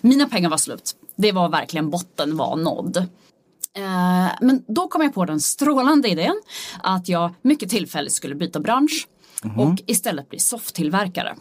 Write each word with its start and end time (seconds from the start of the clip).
Mina 0.00 0.28
pengar 0.28 0.50
var 0.50 0.56
slut. 0.56 0.96
Det 1.16 1.32
var 1.32 1.48
verkligen 1.48 1.90
botten 1.90 2.36
var 2.36 2.56
nådd. 2.56 2.96
Eh, 3.76 4.30
men 4.40 4.64
då 4.66 4.88
kom 4.88 5.02
jag 5.02 5.14
på 5.14 5.24
den 5.24 5.40
strålande 5.40 6.08
idén 6.08 6.40
att 6.82 7.08
jag 7.08 7.34
mycket 7.42 7.70
tillfälligt 7.70 8.12
skulle 8.12 8.34
byta 8.34 8.60
bransch 8.60 9.08
och 9.56 9.82
istället 9.86 10.28
bli 10.28 10.38
softtillverkare. 10.38 11.36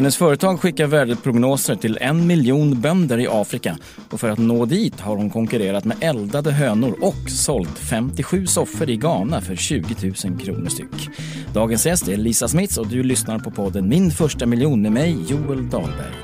Hennes 0.00 0.16
företag 0.16 0.60
skickar 0.60 0.86
värdeprognoser 0.86 1.74
till 1.74 1.98
en 2.00 2.26
miljon 2.26 2.80
bönder 2.80 3.18
i 3.18 3.26
Afrika 3.30 3.78
och 4.10 4.20
för 4.20 4.28
att 4.28 4.38
nå 4.38 4.66
dit 4.66 5.00
har 5.00 5.16
hon 5.16 5.30
konkurrerat 5.30 5.84
med 5.84 5.96
eldade 6.00 6.52
hönor 6.52 6.96
och 7.00 7.30
sålt 7.30 7.78
57 7.78 8.46
soffor 8.46 8.90
i 8.90 8.96
Ghana 8.96 9.40
för 9.40 9.56
20 9.56 10.12
000 10.24 10.38
kronor 10.38 10.68
styck. 10.68 11.08
Dagens 11.52 11.86
gäst 11.86 12.08
är 12.08 12.16
Lisa 12.16 12.48
Smits 12.48 12.78
och 12.78 12.86
du 12.86 13.02
lyssnar 13.02 13.38
på 13.38 13.50
podden 13.50 13.88
Min 13.88 14.10
första 14.10 14.46
miljon 14.46 14.82
med 14.82 14.92
mig, 14.92 15.18
Joel 15.28 15.70
Dahlberg. 15.70 16.14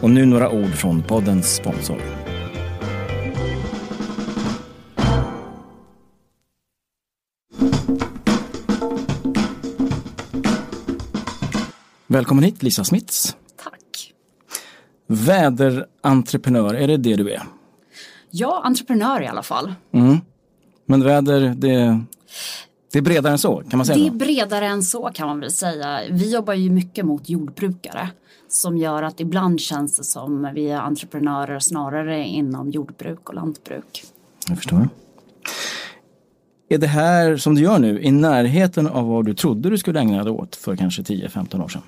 Och 0.00 0.10
nu 0.10 0.26
några 0.26 0.50
ord 0.50 0.74
från 0.74 1.02
poddens 1.02 1.54
sponsor. 1.54 2.23
Välkommen 12.14 12.44
hit 12.44 12.62
Lisa 12.62 12.84
Smits. 12.84 13.36
Tack. 13.62 14.12
Väderentreprenör, 15.06 16.74
är 16.74 16.88
det 16.88 16.96
det 16.96 17.16
du 17.16 17.30
är? 17.30 17.42
Ja, 18.30 18.62
entreprenör 18.64 19.22
i 19.22 19.26
alla 19.26 19.42
fall. 19.42 19.74
Men 20.86 21.04
väder, 21.04 21.40
det, 21.40 22.00
det 22.92 22.98
är 22.98 23.02
bredare 23.02 23.32
än 23.32 23.38
så, 23.38 23.62
kan 23.70 23.76
man 23.76 23.86
säga 23.86 23.98
Det 23.98 24.06
är 24.06 24.10
bredare 24.10 24.66
än 24.66 24.82
så 24.82 25.10
kan 25.14 25.28
man 25.28 25.40
väl 25.40 25.50
säga. 25.50 26.00
Vi 26.10 26.32
jobbar 26.32 26.54
ju 26.54 26.70
mycket 26.70 27.04
mot 27.04 27.28
jordbrukare 27.28 28.08
som 28.48 28.76
gör 28.76 29.02
att 29.02 29.20
ibland 29.20 29.60
känns 29.60 29.96
det 29.96 30.04
som 30.04 30.50
vi 30.54 30.68
är 30.68 30.78
entreprenörer 30.78 31.58
snarare 31.58 32.24
inom 32.24 32.70
jordbruk 32.70 33.28
och 33.28 33.34
lantbruk. 33.34 34.04
Jag 34.48 34.56
förstår. 34.56 34.88
Är 36.68 36.78
det 36.78 36.86
här 36.86 37.36
som 37.36 37.54
du 37.54 37.62
gör 37.62 37.78
nu 37.78 38.02
i 38.02 38.10
närheten 38.10 38.86
av 38.86 39.08
vad 39.08 39.24
du 39.24 39.34
trodde 39.34 39.70
du 39.70 39.78
skulle 39.78 40.00
ägna 40.00 40.24
dig 40.24 40.32
åt 40.32 40.56
för 40.56 40.76
kanske 40.76 41.02
10-15 41.02 41.64
år 41.64 41.68
sedan? 41.68 41.82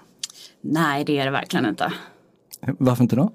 Nej, 0.73 1.05
det 1.05 1.19
är 1.19 1.25
det 1.25 1.31
verkligen 1.31 1.67
inte. 1.67 1.93
Varför 2.61 3.03
inte 3.03 3.17
då? 3.17 3.31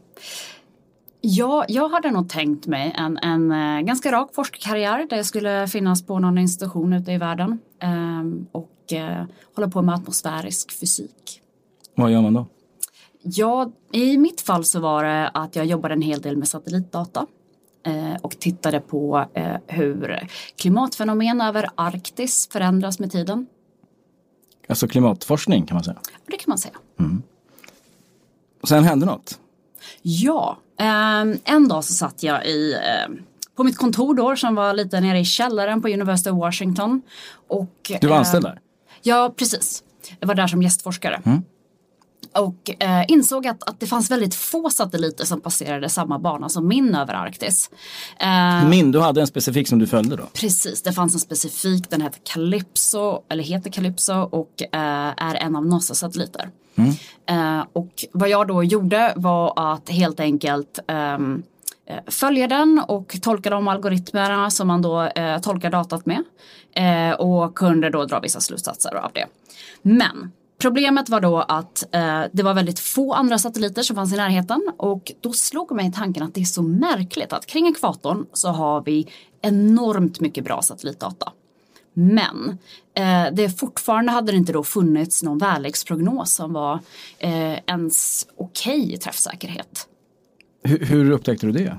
Ja, 1.22 1.66
jag 1.68 1.90
hade 1.90 2.12
nog 2.12 2.30
tänkt 2.30 2.68
mig 2.68 2.96
en, 2.98 3.18
en 3.18 3.52
eh, 3.52 3.82
ganska 3.82 4.12
rak 4.12 4.30
forskarkarriär 4.36 5.08
där 5.10 5.18
jag 5.18 5.26
skulle 5.26 5.68
finnas 5.68 6.06
på 6.06 6.20
någon 6.20 6.38
institution 6.38 6.94
ute 6.94 7.12
i 7.12 7.18
världen 7.18 7.60
ehm, 7.80 8.48
och 8.52 8.94
eh, 8.94 9.26
hålla 9.56 9.70
på 9.70 9.82
med 9.82 9.96
atmosfärisk 9.96 10.72
fysik. 10.72 11.42
Vad 11.96 12.12
gör 12.12 12.22
man 12.22 12.34
då? 12.34 12.46
Ja, 13.22 13.72
i 13.92 14.18
mitt 14.18 14.42
fall 14.42 14.64
så 14.64 14.80
var 14.80 15.04
det 15.04 15.28
att 15.28 15.56
jag 15.56 15.66
jobbade 15.66 15.94
en 15.94 16.02
hel 16.02 16.22
del 16.22 16.38
med 16.38 16.48
satellitdata 16.48 17.26
eh, 17.86 18.16
och 18.22 18.40
tittade 18.40 18.80
på 18.80 19.26
hur 19.68 20.28
klimatfenomen 20.56 21.42
över 21.42 21.70
Arktis 21.76 22.50
förändras 22.52 23.00
med 23.00 23.12
tiden. 23.12 23.48
Alltså 24.68 24.88
klimatforskning 24.88 25.66
kan 25.66 25.76
man 25.76 25.84
säga. 25.84 25.98
Det 26.26 26.38
kan 26.38 26.45
man 26.48 26.58
säga. 26.58 26.76
Och 28.62 28.68
sen 28.68 28.84
hände 28.84 29.06
något. 29.06 29.40
Ja, 30.02 30.58
ehm, 30.80 31.38
en 31.44 31.68
dag 31.68 31.84
så 31.84 31.94
satt 31.94 32.24
jag 32.24 32.46
i, 32.46 32.74
ehm, 32.74 33.20
på 33.56 33.64
mitt 33.64 33.78
kontor 33.78 34.16
då 34.16 34.36
som 34.36 34.56
var 34.56 34.74
lite 34.74 35.02
nere 35.02 35.20
i 35.20 35.26
källaren 35.26 35.82
på 35.82 35.88
University 35.88 36.30
of 36.30 36.38
Washington. 36.38 37.02
Och, 37.48 37.92
Du 38.02 38.08
var 38.08 38.16
eh, 38.16 38.20
anställd 38.20 38.44
där? 38.46 38.60
Ja, 39.02 39.34
precis. 39.38 39.84
Jag 40.20 40.28
var 40.28 40.36
där 40.36 40.48
som 40.48 40.62
gästforskare. 40.62 41.22
Och 42.34 42.84
eh, 42.84 43.06
insåg 43.08 43.48
att, 43.48 43.64
att 43.70 43.80
det 43.80 43.88
fanns 43.88 44.11
väldigt 44.11 44.36
få 44.36 44.70
satelliter 44.70 45.26
som 45.26 45.42
passerade 45.42 45.90
samma 45.90 46.20
bana 46.20 46.50
som 46.50 46.67
min 46.67 46.95
över 46.95 47.14
Arktis. 47.14 47.70
Eh, 48.20 48.70
Min, 48.70 48.92
du 48.92 49.00
hade 49.00 49.22
en 49.22 49.28
specifik 49.28 49.67
som 49.67 49.80
du 49.80 49.88
följde 49.88 50.16
då? 50.16 50.23
Precis, 50.34 50.82
det 50.82 50.94
fanns 50.94 51.14
en 51.14 51.20
specifik, 51.20 51.90
den 51.90 52.02
heter 52.02 52.20
Calypso, 52.23 53.23
eller 53.30 53.44
heter 53.44 53.70
Calypso 53.72 54.14
och 54.14 54.61
eh, 54.61 55.14
är 55.17 55.36
en 55.36 55.56
av 55.56 55.66
Mm. 56.81 57.59
Eh, 57.59 57.65
och 57.73 58.05
vad 58.11 58.30
jag 58.30 58.47
då 58.47 58.64
gjorde 58.64 59.14
var 59.15 59.73
att 59.73 59.89
helt 59.89 60.19
enkelt 60.19 60.80
ehm, 60.87 61.43
eh, 61.86 61.97
följa 62.08 62.47
den 62.47 62.81
och 62.87 63.17
tolka 63.21 63.49
de 63.49 63.67
algoritmerna 63.67 64.49
som 64.49 64.67
man 64.67 64.81
då 64.81 65.02
eh, 65.02 65.39
tolkar 65.39 65.69
datat 65.69 66.05
med. 66.05 66.23
Eh, 66.75 67.15
och 67.15 67.55
kunde 67.55 67.89
då 67.89 68.05
dra 68.05 68.19
vissa 68.19 68.39
slutsatser 68.39 68.95
av 68.95 69.11
det. 69.14 69.25
Men 69.81 70.31
Problemet 70.61 71.09
var 71.09 71.21
då 71.21 71.37
att 71.37 71.95
eh, 71.95 72.21
det 72.31 72.43
var 72.43 72.53
väldigt 72.53 72.80
få 72.80 73.13
andra 73.13 73.37
satelliter 73.37 73.83
som 73.83 73.95
fanns 73.95 74.13
i 74.13 74.17
närheten 74.17 74.71
och 74.77 75.11
då 75.21 75.33
slog 75.33 75.71
mig 75.71 75.92
tanken 75.92 76.23
att 76.23 76.33
det 76.33 76.42
är 76.42 76.45
så 76.45 76.61
märkligt 76.61 77.33
att 77.33 77.45
kring 77.45 77.67
ekvatorn 77.67 78.25
så 78.33 78.49
har 78.49 78.81
vi 78.81 79.08
enormt 79.42 80.19
mycket 80.19 80.43
bra 80.43 80.61
satellitdata. 80.61 81.31
Men 81.94 82.58
eh, 82.96 83.34
det 83.34 83.60
fortfarande 83.60 84.12
hade 84.12 84.32
det 84.32 84.38
inte 84.38 84.54
då 84.54 84.64
funnits 84.64 85.24
någon 85.24 85.38
väderleksprognos 85.38 86.34
som 86.34 86.54
var 86.54 86.80
eh, 87.20 87.54
ens 87.66 88.28
okej 88.38 88.94
i 88.94 88.98
träffsäkerhet. 88.98 89.88
Hur, 90.64 90.86
hur 90.86 91.12
upptäckte 91.12 91.46
du 91.46 91.52
det? 91.52 91.78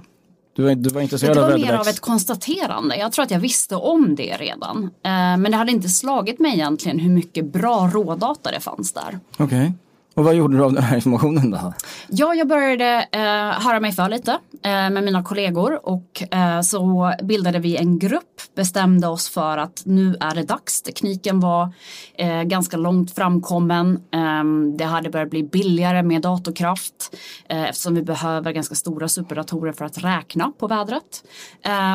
Du 0.56 0.62
var, 0.62 0.74
du 0.74 0.90
var 0.90 1.00
Det 1.00 1.02
intresserad 1.02 1.38
av 1.38 1.50
var 1.50 1.58
mer 1.58 1.74
av 1.74 1.88
ett 1.88 2.00
konstaterande. 2.00 2.96
Jag 2.96 3.12
tror 3.12 3.22
att 3.22 3.30
jag 3.30 3.40
visste 3.40 3.76
om 3.76 4.14
det 4.14 4.36
redan. 4.36 4.84
Eh, 4.84 5.10
men 5.12 5.42
det 5.42 5.56
hade 5.56 5.72
inte 5.72 5.88
slagit 5.88 6.38
mig 6.38 6.52
egentligen 6.52 6.98
hur 6.98 7.10
mycket 7.10 7.52
bra 7.52 7.90
rådata 7.92 8.50
det 8.50 8.60
fanns 8.60 8.92
där. 8.92 9.18
Okej. 9.38 9.72
Och 10.14 10.24
vad 10.24 10.34
gjorde 10.34 10.56
du 10.56 10.64
av 10.64 10.72
den 10.72 10.82
här 10.82 10.96
informationen 10.96 11.50
då? 11.50 11.72
Ja, 12.08 12.34
jag 12.34 12.48
började 12.48 13.08
eh, 13.12 13.20
höra 13.66 13.80
mig 13.80 13.92
för 13.92 14.08
lite 14.08 14.38
Eh, 14.64 14.90
med 14.90 15.04
mina 15.04 15.22
kollegor 15.22 15.88
och 15.88 16.34
eh, 16.34 16.60
så 16.60 17.12
bildade 17.22 17.58
vi 17.58 17.76
en 17.76 17.98
grupp, 17.98 18.54
bestämde 18.56 19.06
oss 19.06 19.28
för 19.28 19.58
att 19.58 19.82
nu 19.84 20.16
är 20.20 20.34
det 20.34 20.42
dags. 20.42 20.82
Tekniken 20.82 21.40
var 21.40 21.74
eh, 22.14 22.42
ganska 22.42 22.76
långt 22.76 23.14
framkommen. 23.14 24.00
Ehm, 24.12 24.76
det 24.76 24.84
hade 24.84 25.10
börjat 25.10 25.30
bli 25.30 25.42
billigare 25.42 26.02
med 26.02 26.22
datorkraft 26.22 27.16
eftersom 27.48 27.94
vi 27.94 28.02
behöver 28.02 28.52
ganska 28.52 28.74
stora 28.74 29.08
superdatorer 29.08 29.72
för 29.72 29.84
att 29.84 29.98
räkna 29.98 30.52
på 30.58 30.66
vädret. 30.66 31.24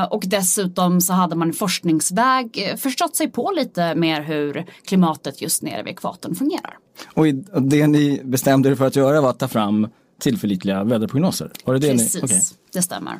Och 0.09 0.23
dessutom 0.25 1.01
så 1.01 1.13
hade 1.13 1.35
man 1.35 1.53
forskningsväg 1.53 2.75
förstått 2.77 3.15
sig 3.15 3.31
på 3.31 3.51
lite 3.55 3.95
mer 3.95 4.21
hur 4.21 4.65
klimatet 4.85 5.41
just 5.41 5.63
nere 5.63 5.83
vid 5.83 5.93
ekvatorn 5.93 6.35
fungerar. 6.35 6.77
Och 7.13 7.25
det 7.61 7.87
ni 7.87 8.21
bestämde 8.23 8.69
er 8.69 8.75
för 8.75 8.85
att 8.85 8.95
göra 8.95 9.21
var 9.21 9.29
att 9.29 9.39
ta 9.39 9.47
fram 9.47 9.87
tillförlitliga 10.19 10.83
väderprognoser? 10.83 11.51
Var 11.65 11.73
det 11.73 11.79
det 11.79 11.91
Precis, 11.91 12.15
Ni... 12.15 12.21
Okej. 12.21 12.41
det 12.73 12.81
stämmer. 12.81 13.19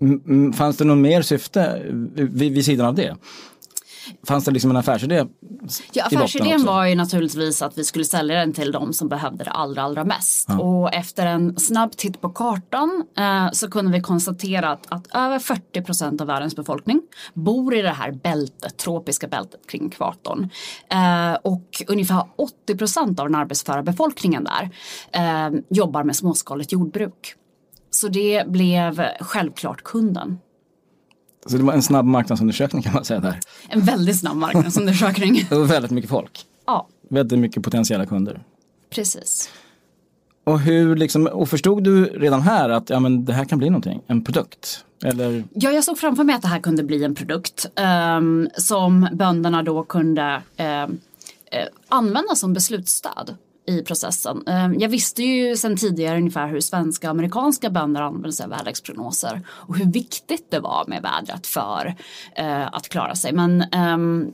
Mm, 0.00 0.20
mm, 0.26 0.52
Fanns 0.52 0.76
det 0.76 0.84
någon 0.84 1.00
mer 1.00 1.22
syfte 1.22 1.82
vid, 2.14 2.52
vid 2.52 2.64
sidan 2.64 2.86
av 2.86 2.94
det? 2.94 3.16
Fanns 4.28 4.44
det 4.44 4.50
liksom 4.50 4.70
en 4.70 4.76
affärsidé 4.76 5.26
Ja, 5.92 6.04
affärsidén 6.04 6.64
var 6.64 6.86
ju 6.86 6.94
naturligtvis 6.94 7.62
att 7.62 7.78
vi 7.78 7.84
skulle 7.84 8.04
sälja 8.04 8.36
den 8.36 8.52
till 8.52 8.72
de 8.72 8.92
som 8.92 9.08
behövde 9.08 9.44
det 9.44 9.50
allra, 9.50 9.82
allra 9.82 10.04
mest. 10.04 10.48
Och 10.60 10.94
efter 10.94 11.26
en 11.26 11.58
snabb 11.58 11.96
titt 11.96 12.20
på 12.20 12.28
kartan 12.28 13.04
eh, 13.18 13.50
så 13.52 13.70
kunde 13.70 13.92
vi 13.92 14.00
konstatera 14.00 14.70
att, 14.70 14.86
att 14.88 15.14
över 15.14 15.38
40 15.38 15.82
procent 15.82 16.20
av 16.20 16.26
världens 16.26 16.56
befolkning 16.56 17.02
bor 17.34 17.74
i 17.74 17.82
det 17.82 17.90
här 17.90 18.12
bältet, 18.12 18.76
tropiska 18.76 19.28
bältet 19.28 19.60
kring 19.66 19.86
ekvatorn. 19.86 20.50
Eh, 20.90 21.34
och 21.42 21.82
ungefär 21.86 22.24
80 22.36 22.76
procent 22.76 23.20
av 23.20 23.26
den 23.26 23.34
arbetsföra 23.34 23.82
befolkningen 23.82 24.44
där 24.44 24.70
eh, 25.12 25.60
jobbar 25.68 26.04
med 26.04 26.16
småskaligt 26.16 26.72
jordbruk. 26.72 27.34
Så 27.90 28.08
det 28.08 28.44
blev 28.48 29.02
självklart 29.20 29.82
kunden. 29.82 30.38
Så 31.46 31.56
det 31.56 31.62
var 31.62 31.72
en 31.72 31.82
snabb 31.82 32.06
marknadsundersökning 32.06 32.82
kan 32.82 32.92
man 32.92 33.04
säga 33.04 33.20
där. 33.20 33.40
En 33.68 33.80
väldigt 33.80 34.18
snabb 34.18 34.36
marknadsundersökning. 34.36 35.46
Det 35.50 35.54
var 35.56 35.64
väldigt 35.64 35.90
mycket 35.90 36.10
folk. 36.10 36.46
ja, 36.66 36.88
Väldigt 37.08 37.38
mycket 37.38 37.62
potentiella 37.62 38.06
kunder. 38.06 38.42
precis. 38.90 39.50
Och 40.44 40.60
hur 40.60 40.96
liksom, 40.96 41.26
och 41.26 41.48
förstod 41.48 41.84
du 41.84 42.04
redan 42.04 42.42
här 42.42 42.68
att 42.68 42.90
ja, 42.90 43.00
men 43.00 43.24
det 43.24 43.32
här 43.32 43.44
kan 43.44 43.58
bli 43.58 43.70
någonting, 43.70 44.00
en 44.06 44.24
produkt? 44.24 44.84
Eller, 45.04 45.44
Ja, 45.54 45.70
jag 45.70 45.84
såg 45.84 45.98
framför 45.98 46.24
mig 46.24 46.34
att 46.34 46.42
det 46.42 46.48
här 46.48 46.58
kunde 46.60 46.82
bli 46.82 47.04
en 47.04 47.14
produkt 47.14 47.66
ehm, 47.76 48.48
som 48.56 49.08
bönderna 49.12 49.62
då 49.62 49.82
kunde 49.84 50.42
eh, 50.56 50.86
använda 51.88 52.34
som 52.34 52.52
beslutsstöd 52.52 53.36
i 53.66 53.82
processen. 53.82 54.42
Ehm, 54.46 54.78
jag 54.78 54.88
visste 54.88 55.22
ju 55.22 55.56
sedan 55.56 55.76
tidigare 55.76 56.18
ungefär 56.18 56.48
hur 56.48 56.60
svenska 56.60 57.06
och 57.06 57.10
amerikanska 57.10 57.70
bönder 57.70 58.02
använder 58.02 58.30
sig 58.30 58.44
av 58.44 58.50
väderleksprognoser 58.50 59.42
och 59.48 59.76
hur 59.76 59.92
viktigt 59.92 60.50
det 60.50 60.60
var 60.60 60.84
med 60.86 61.02
vädret 61.02 61.46
för 61.46 61.94
eh, 62.36 62.66
att 62.74 62.88
klara 62.88 63.14
sig. 63.14 63.32
Men 63.32 63.62
ehm, 63.62 64.32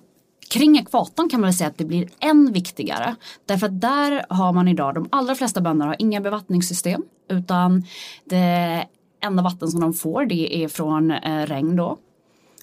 Kring 0.50 0.78
ekvatorn 0.78 1.28
kan 1.28 1.40
man 1.40 1.48
väl 1.48 1.54
säga 1.54 1.68
att 1.68 1.78
det 1.78 1.84
blir 1.84 2.08
än 2.20 2.52
viktigare. 2.52 3.16
Därför 3.46 3.66
att 3.66 3.80
där 3.80 4.24
har 4.28 4.52
man 4.52 4.68
idag, 4.68 4.94
de 4.94 5.08
allra 5.12 5.34
flesta 5.34 5.60
bönder 5.60 5.86
har 5.86 5.96
inga 5.98 6.20
bevattningssystem. 6.20 7.02
Utan 7.28 7.84
det 8.24 8.86
enda 9.20 9.42
vatten 9.42 9.68
som 9.68 9.80
de 9.80 9.94
får 9.94 10.26
det 10.26 10.64
är 10.64 10.68
från 10.68 11.10
eh, 11.10 11.46
regn 11.46 11.76
då. 11.76 11.98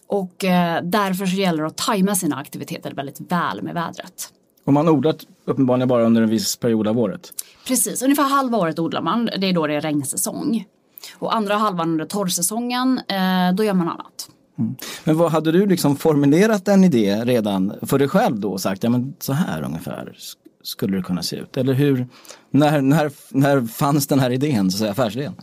Och 0.08 0.46
eh, 0.46 0.84
därför 0.84 1.26
så 1.26 1.36
gäller 1.36 1.62
det 1.62 1.68
att 1.68 1.78
tajma 1.78 2.16
sina 2.16 2.36
aktiviteter 2.36 2.92
väldigt 2.92 3.32
väl 3.32 3.62
med 3.62 3.74
vädret. 3.74 4.34
Och 4.68 4.74
man 4.74 4.90
odlar 4.90 5.16
uppenbarligen 5.46 5.88
bara 5.88 6.04
under 6.04 6.22
en 6.22 6.30
viss 6.30 6.56
period 6.56 6.88
av 6.88 7.00
året? 7.00 7.34
Precis, 7.68 8.02
ungefär 8.02 8.24
halva 8.24 8.58
året 8.58 8.80
odlar 8.80 9.02
man. 9.02 9.30
Det 9.38 9.50
är 9.50 9.54
då 9.54 9.68
det 9.68 9.74
är 9.74 9.82
regnsäsong. 9.82 10.66
Och 11.16 11.36
andra 11.36 11.56
halvan 11.56 11.90
under 11.90 12.06
torrsäsongen, 12.06 12.98
eh, 13.08 13.56
då 13.56 13.64
gör 13.64 13.74
man 13.74 13.88
annat. 13.88 14.30
Mm. 14.60 14.76
Men 15.04 15.18
vad 15.18 15.32
hade 15.32 15.52
du 15.52 15.66
liksom 15.66 15.96
formulerat 15.96 16.68
en 16.68 16.84
idé 16.84 17.16
redan 17.26 17.74
för 17.82 18.00
dig 18.00 18.08
själv 18.08 18.40
då 18.40 18.52
och 18.52 18.62
sagt, 18.62 18.84
ja 18.84 18.90
men 18.90 19.16
så 19.20 19.34
här 19.34 19.64
ungefär 19.64 20.18
skulle 20.64 20.98
det 20.98 21.04
kunna 21.04 21.24
se 21.24 21.36
ut? 21.36 21.58
Eller 21.58 21.74
hur, 21.74 22.08
när, 22.52 22.82
när, 22.82 23.12
när 23.30 23.62
fanns 23.62 24.08
den 24.08 24.20
här 24.20 24.30
idén, 24.30 24.72
så 24.72 24.76
att 24.76 24.80
säga, 24.80 24.92
affärsidén? 24.92 25.34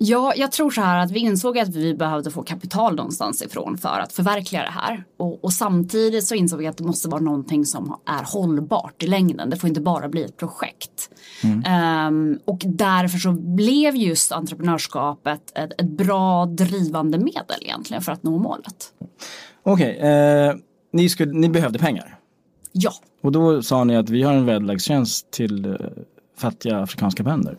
Ja, 0.00 0.32
jag 0.36 0.52
tror 0.52 0.70
så 0.70 0.80
här 0.80 0.98
att 0.98 1.10
vi 1.10 1.18
insåg 1.18 1.58
att 1.58 1.68
vi 1.68 1.94
behövde 1.94 2.30
få 2.30 2.42
kapital 2.42 2.96
någonstans 2.96 3.42
ifrån 3.42 3.78
för 3.78 4.00
att 4.00 4.12
förverkliga 4.12 4.62
det 4.62 4.70
här. 4.70 5.04
Och, 5.16 5.44
och, 5.44 5.52
samtidigt 5.52 6.26
så 6.26 6.34
insåg 6.34 6.58
vi 6.58 6.66
att 6.66 6.76
det 6.76 6.84
måste 6.84 7.08
vara 7.08 7.20
någonting 7.20 7.64
som 7.64 7.96
är 8.06 8.24
hållbart 8.24 9.02
i 9.02 9.06
längden. 9.06 9.50
Det 9.50 9.56
får 9.56 9.68
inte 9.68 9.80
bara 9.80 10.08
bli 10.08 10.24
ett 10.24 10.36
projekt. 10.36 11.10
Mm. 11.44 12.08
Um, 12.08 12.38
och 12.44 12.62
därför 12.66 13.18
så 13.18 13.32
blev 13.32 13.96
just 13.96 14.32
entreprenörskapet 14.32 15.52
ett, 15.54 15.80
ett, 15.80 15.90
bra 15.90 16.46
drivande 16.46 17.18
medel 17.18 17.58
egentligen 17.60 18.02
för 18.02 18.12
att 18.12 18.22
nå 18.22 18.38
målet. 18.38 18.92
Okej, 19.62 19.96
okay, 19.96 20.10
eh, 20.10 20.54
ni, 20.92 21.08
ni 21.32 21.48
behövde 21.48 21.78
pengar? 21.78 22.18
Ja. 22.72 22.92
Och 23.22 23.32
då 23.32 23.62
sa 23.62 23.84
ni 23.84 23.96
att 23.96 24.10
vi 24.10 24.22
har 24.22 24.32
en 24.32 24.46
väderlekstjänst 24.46 25.30
till 25.30 25.64
eh, 25.64 25.74
fattiga 26.36 26.78
afrikanska 26.78 27.22
bönder. 27.22 27.56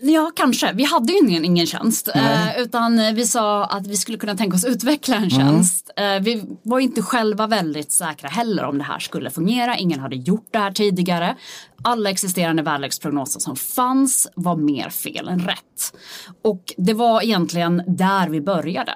Ja, 0.00 0.32
kanske. 0.36 0.72
Vi 0.72 0.84
hade 0.84 1.12
ju 1.12 1.18
ingen, 1.18 1.44
ingen 1.44 1.66
tjänst. 1.66 2.08
Eh, 2.14 2.60
utan 2.60 3.14
vi 3.14 3.26
sa 3.26 3.64
att 3.64 3.86
vi 3.86 3.96
skulle 3.96 4.18
kunna 4.18 4.36
tänka 4.36 4.56
oss 4.56 4.64
utveckla 4.64 5.16
en 5.16 5.22
mm. 5.22 5.30
tjänst. 5.30 5.90
Mm. 5.96 6.16
Eh, 6.16 6.22
vi 6.22 6.56
var 6.62 6.80
inte 6.80 7.02
själva 7.02 7.46
väldigt 7.46 7.92
säkra 7.92 8.28
heller 8.28 8.64
om 8.64 8.78
det 8.78 8.84
här 8.84 8.98
skulle 8.98 9.30
fungera. 9.30 9.76
Ingen 9.76 10.00
hade 10.00 10.16
gjort 10.16 10.48
det 10.50 10.58
här 10.58 10.72
tidigare. 10.72 11.36
Alla 11.82 12.10
existerande 12.10 12.62
väderleksprognoser 12.62 13.40
som 13.40 13.56
fanns 13.56 14.28
var 14.34 14.56
mer 14.56 14.90
fel 14.90 15.28
än 15.28 15.38
rätt. 15.38 15.96
Och 16.42 16.74
det 16.76 16.94
var 16.94 17.22
egentligen 17.22 17.82
där 17.86 18.28
vi 18.28 18.40
började. 18.40 18.94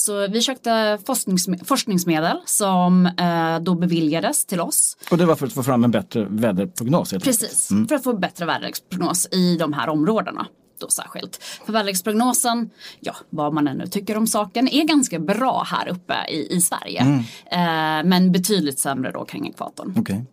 Så 0.00 0.28
vi 0.28 0.42
sökte 0.42 0.98
forskningsme 1.06 1.58
forskningsmedel 1.64 2.36
som 2.44 3.06
eh, 3.06 3.58
då 3.60 3.74
beviljades 3.74 4.44
till 4.44 4.60
oss. 4.60 4.96
Och 5.10 5.18
det 5.18 5.26
var 5.26 5.36
för 5.36 5.46
att 5.46 5.52
få 5.52 5.62
fram 5.62 5.84
en 5.84 5.90
bättre 5.90 6.26
väderprognos? 6.30 7.10
Precis, 7.10 7.70
mm. 7.70 7.88
för 7.88 7.94
att 7.94 8.04
få 8.04 8.12
bättre 8.12 8.46
väderprognos 8.46 9.28
i 9.32 9.56
de 9.56 9.72
här 9.72 9.88
områdena. 9.88 10.46
Då 10.80 10.88
särskilt. 10.88 11.36
För 11.66 11.72
väderleksprognosen, 11.72 12.70
ja 13.00 13.14
vad 13.30 13.54
man 13.54 13.68
ännu 13.68 13.86
tycker 13.86 14.16
om 14.16 14.26
saken, 14.26 14.68
är 14.68 14.84
ganska 14.84 15.18
bra 15.18 15.66
här 15.66 15.88
uppe 15.88 16.14
i, 16.28 16.56
i 16.56 16.60
Sverige. 16.60 17.00
Mm. 17.00 17.18
Eh, 17.46 18.08
men 18.08 18.32
betydligt 18.32 18.78
sämre 18.78 19.12
då 19.12 19.24
kring 19.24 19.48
ekvatorn. 19.48 19.90
Okej, 19.90 20.00
okay. 20.00 20.24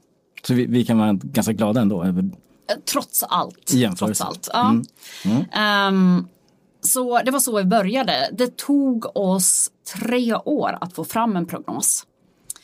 så 0.44 0.54
vi, 0.54 0.66
vi, 0.66 0.86
kan 0.86 0.98
vara 0.98 1.14
ganska 1.14 1.54
glada 1.54 1.82
ändå? 1.82 2.04
Eh, 2.04 2.14
trots 2.92 3.24
allt. 3.24 3.74
Trots 3.98 4.22
allt, 4.22 4.50
ja. 4.54 4.82
Mm. 5.26 5.46
Um, 5.88 6.28
så 6.88 7.22
det 7.22 7.32
var 7.32 7.40
så 7.40 7.58
vi 7.58 7.64
började. 7.64 8.30
Det 8.34 8.58
tog 8.58 9.18
oss 9.18 9.72
tre 9.96 10.36
år 10.36 10.78
att 10.82 10.94
få 10.94 11.04
fram 11.04 11.36
en 11.36 11.46
prognos 11.46 12.06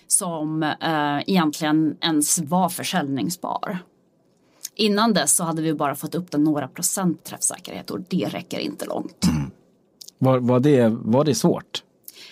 som 0.08 0.64
eh, 0.64 1.20
egentligen 1.28 1.98
ens 2.02 2.40
var 2.40 2.70
försäljningsbar. 2.70 3.80
Innan 4.76 5.14
dess 5.14 5.36
så 5.36 5.44
hade 5.44 5.62
vi 5.62 5.74
bara 5.74 5.96
fått 5.96 6.16
upp 6.16 6.32
den 6.32 6.44
några 6.44 6.68
procent 6.68 7.24
träffsäkerhet 7.24 7.92
och 7.92 8.00
det 8.10 8.28
räcker 8.28 8.60
inte 8.60 8.86
långt. 8.86 9.26
Mm. 9.28 9.52
Var, 10.18 10.40
var, 10.40 10.60
det, 10.60 10.90
var 10.90 11.24
det 11.24 11.36
svårt? 11.36 11.84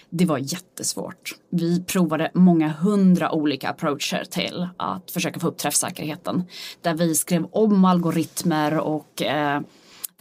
Det 0.09 0.25
var 0.25 0.37
jättesvårt. 0.37 1.35
Vi 1.49 1.83
provade 1.83 2.31
många 2.33 2.67
hundra 2.67 3.31
olika 3.31 3.69
approacher 3.69 4.23
till 4.29 4.67
att 4.77 5.11
försöka 5.11 5.39
få 5.39 5.47
upp 5.47 5.57
träffsäkerheten. 5.57 6.43
Där 6.81 6.93
vi 6.93 7.15
skrev 7.15 7.45
om 7.51 7.85
algoritmer 7.85 8.77
och 8.77 9.21
eh, 9.21 9.61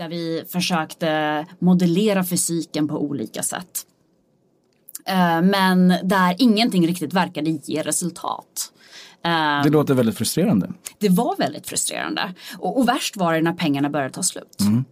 där 0.00 0.08
vi 0.08 0.44
försökte 0.48 1.46
modellera 1.58 2.24
fysiken 2.24 2.88
på 2.88 2.98
olika 3.02 3.42
sätt. 3.42 3.86
Eh, 5.06 5.42
men 5.42 5.88
där 6.02 6.36
ingenting 6.38 6.86
riktigt 6.86 7.12
verkade 7.12 7.50
ge 7.50 7.82
resultat. 7.82 8.72
Eh, 9.24 9.62
det 9.62 9.70
låter 9.70 9.94
väldigt 9.94 10.16
frustrerande. 10.18 10.72
Det 10.98 11.08
var 11.08 11.36
väldigt 11.36 11.66
frustrerande. 11.66 12.34
Och, 12.58 12.78
och 12.78 12.88
värst 12.88 13.16
var 13.16 13.34
det 13.34 13.40
när 13.40 13.52
pengarna 13.52 13.90
började 13.90 14.14
ta 14.14 14.22
slut. 14.22 14.60
Mm. 14.60 14.84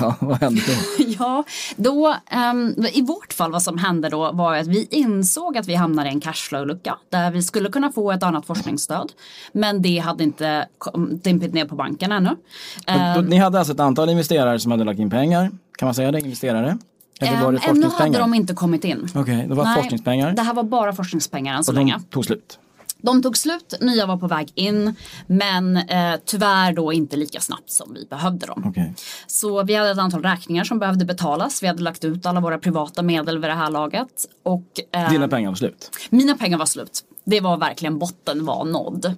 Ja, 0.00 0.14
vad 0.20 0.40
hände 0.40 0.60
då? 0.66 1.04
ja, 1.18 1.44
då, 1.76 2.14
um, 2.52 2.86
i 2.92 3.02
vårt 3.02 3.32
fall 3.32 3.52
vad 3.52 3.62
som 3.62 3.78
hände 3.78 4.08
då 4.08 4.32
var 4.32 4.56
att 4.56 4.66
vi 4.66 4.88
insåg 4.90 5.58
att 5.58 5.68
vi 5.68 5.74
hamnade 5.74 6.08
i 6.08 6.12
en 6.12 6.20
cashflow-lucka 6.20 6.94
där 7.08 7.30
vi 7.30 7.42
skulle 7.42 7.68
kunna 7.68 7.92
få 7.92 8.12
ett 8.12 8.22
annat 8.22 8.46
forskningsstöd. 8.46 9.12
Men 9.52 9.82
det 9.82 9.98
hade 9.98 10.24
inte 10.24 10.66
dimpit 11.22 11.54
ner 11.54 11.64
på 11.64 11.74
banken 11.74 12.12
ännu. 12.12 12.36
Um, 13.16 13.24
ni 13.26 13.36
hade 13.36 13.58
alltså 13.58 13.72
ett 13.74 13.80
antal 13.80 14.10
investerare 14.10 14.60
som 14.60 14.70
hade 14.70 14.84
lagt 14.84 15.00
in 15.00 15.10
pengar, 15.10 15.50
kan 15.78 15.86
man 15.86 15.94
säga 15.94 16.12
det, 16.12 16.20
investerare? 16.20 16.78
Eller 17.20 17.42
var 17.42 17.52
det 17.52 17.58
um, 17.58 17.76
Ännu 17.76 17.86
hade 17.88 18.18
de 18.18 18.34
inte 18.34 18.54
kommit 18.54 18.84
in. 18.84 19.08
Okej, 19.10 19.20
okay, 19.20 19.46
det 19.46 19.54
var 19.54 19.64
Nej, 19.64 19.76
forskningspengar? 19.76 20.32
Det 20.32 20.42
här 20.42 20.54
var 20.54 20.62
bara 20.62 20.92
forskningspengar 20.92 21.56
än 21.56 21.64
så 21.64 21.70
Och 21.70 21.74
länge. 21.74 21.92
de 21.92 22.04
tog 22.04 22.24
slut? 22.24 22.58
De 23.02 23.22
tog 23.22 23.36
slut, 23.36 23.74
nya 23.80 24.06
var 24.06 24.16
på 24.16 24.26
väg 24.26 24.52
in 24.54 24.94
men 25.26 25.76
eh, 25.76 26.14
tyvärr 26.24 26.72
då 26.72 26.92
inte 26.92 27.16
lika 27.16 27.40
snabbt 27.40 27.70
som 27.70 27.94
vi 27.94 28.06
behövde 28.10 28.46
dem. 28.46 28.66
Okay. 28.66 28.88
Så 29.26 29.62
vi 29.62 29.74
hade 29.74 29.90
ett 29.90 29.98
antal 29.98 30.22
räkningar 30.22 30.64
som 30.64 30.78
behövde 30.78 31.04
betalas. 31.04 31.62
Vi 31.62 31.66
hade 31.66 31.82
lagt 31.82 32.04
ut 32.04 32.26
alla 32.26 32.40
våra 32.40 32.58
privata 32.58 33.02
medel 33.02 33.38
vid 33.38 33.50
det 33.50 33.54
här 33.54 33.70
laget. 33.70 34.26
Och, 34.42 34.80
eh, 34.92 35.10
Dina 35.10 35.28
pengar 35.28 35.48
var 35.48 35.56
slut? 35.56 35.90
Mina 36.10 36.36
pengar 36.36 36.58
var 36.58 36.66
slut. 36.66 37.04
Det 37.24 37.40
var 37.40 37.56
verkligen 37.56 37.98
botten 37.98 38.44
var 38.44 38.64
nådd. 38.64 39.16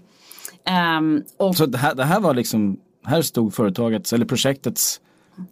Um, 0.99 1.23
och, 1.37 1.57
Så 1.57 1.67
det 1.67 1.79
här, 1.79 1.95
det 1.95 2.05
här 2.05 2.21
var 2.21 2.35
liksom, 2.35 2.77
här 3.05 3.23
stod 3.23 3.55
företagets 3.55 4.13
eller 4.13 4.25
projektets 4.27 5.01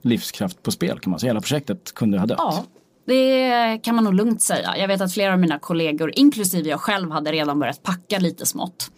livskraft 0.02 0.62
på 0.62 0.70
spel 0.70 0.98
kan 0.98 1.10
man 1.10 1.20
säga. 1.20 1.30
Hela 1.30 1.40
projektet 1.40 1.94
kunde 1.94 2.18
ha 2.18 2.26
dött. 2.26 2.38
Ja, 2.38 2.64
det 3.08 3.78
kan 3.82 3.94
man 3.94 4.04
nog 4.04 4.14
lugnt 4.14 4.42
säga. 4.42 4.76
Jag 4.78 4.88
vet 4.88 5.00
att 5.00 5.12
flera 5.12 5.32
av 5.32 5.38
mina 5.38 5.58
kollegor, 5.58 6.12
inklusive 6.14 6.68
jag 6.68 6.80
själv, 6.80 7.10
hade 7.10 7.32
redan 7.32 7.58
börjat 7.58 7.82
packa 7.82 8.18
lite 8.18 8.46
smått. 8.46 8.90